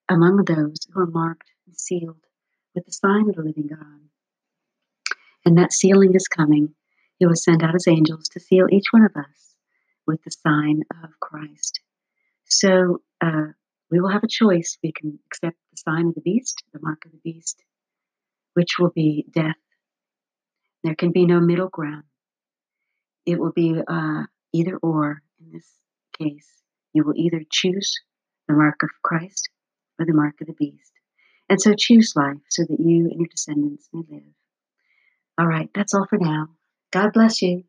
among 0.10 0.43
those 0.45 0.88
who 0.91 1.01
are 1.01 1.07
marked 1.07 1.49
and 1.65 1.77
sealed 1.77 2.23
with 2.73 2.86
the 2.86 2.91
sign 2.91 3.29
of 3.29 3.36
the 3.36 3.43
living 3.43 3.67
God. 3.67 4.10
And 5.45 5.57
that 5.57 5.73
sealing 5.73 6.13
is 6.13 6.27
coming. 6.27 6.73
He 7.19 7.25
will 7.25 7.36
send 7.36 7.63
out 7.63 7.73
his 7.73 7.88
angels 7.88 8.29
to 8.29 8.39
seal 8.39 8.67
each 8.71 8.88
one 8.91 9.03
of 9.03 9.15
us 9.15 9.55
with 10.05 10.23
the 10.23 10.31
sign 10.31 10.83
of 11.03 11.19
Christ. 11.19 11.79
So 12.45 13.01
uh, 13.21 13.47
we 13.91 13.99
will 13.99 14.10
have 14.10 14.23
a 14.23 14.29
choice. 14.29 14.77
We 14.83 14.91
can 14.91 15.19
accept 15.27 15.57
the 15.71 15.77
sign 15.77 16.07
of 16.07 16.15
the 16.15 16.21
beast, 16.21 16.63
the 16.73 16.79
mark 16.81 17.05
of 17.05 17.12
the 17.12 17.19
beast, 17.23 17.62
which 18.53 18.77
will 18.79 18.91
be 18.93 19.25
death. 19.33 19.55
There 20.83 20.95
can 20.95 21.12
be 21.12 21.25
no 21.25 21.39
middle 21.39 21.69
ground. 21.69 22.03
It 23.25 23.39
will 23.39 23.51
be 23.51 23.81
uh, 23.86 24.23
either 24.53 24.77
or 24.77 25.21
in 25.39 25.51
this 25.51 25.67
case. 26.21 26.47
You 26.93 27.03
will 27.03 27.15
either 27.15 27.41
choose 27.51 27.93
the 28.47 28.56
mark 28.56 28.84
of 28.84 28.89
Christ 29.03 29.49
or 29.99 30.06
the 30.06 30.13
mark 30.13 30.36
of 30.41 30.47
the 30.47 30.53
beast. 30.53 30.91
And 31.49 31.62
so 31.62 31.73
choose 31.77 32.13
life 32.15 32.38
so 32.49 32.63
that 32.63 32.80
you 32.80 33.10
and 33.10 33.19
your 33.19 33.27
descendants 33.30 33.88
may 33.93 34.03
live. 34.10 34.23
All 35.38 35.47
right, 35.47 35.69
that's 35.73 35.93
all 35.93 36.08
for 36.10 36.17
now. 36.17 36.47
God 36.91 37.13
bless 37.13 37.41
you. 37.41 37.63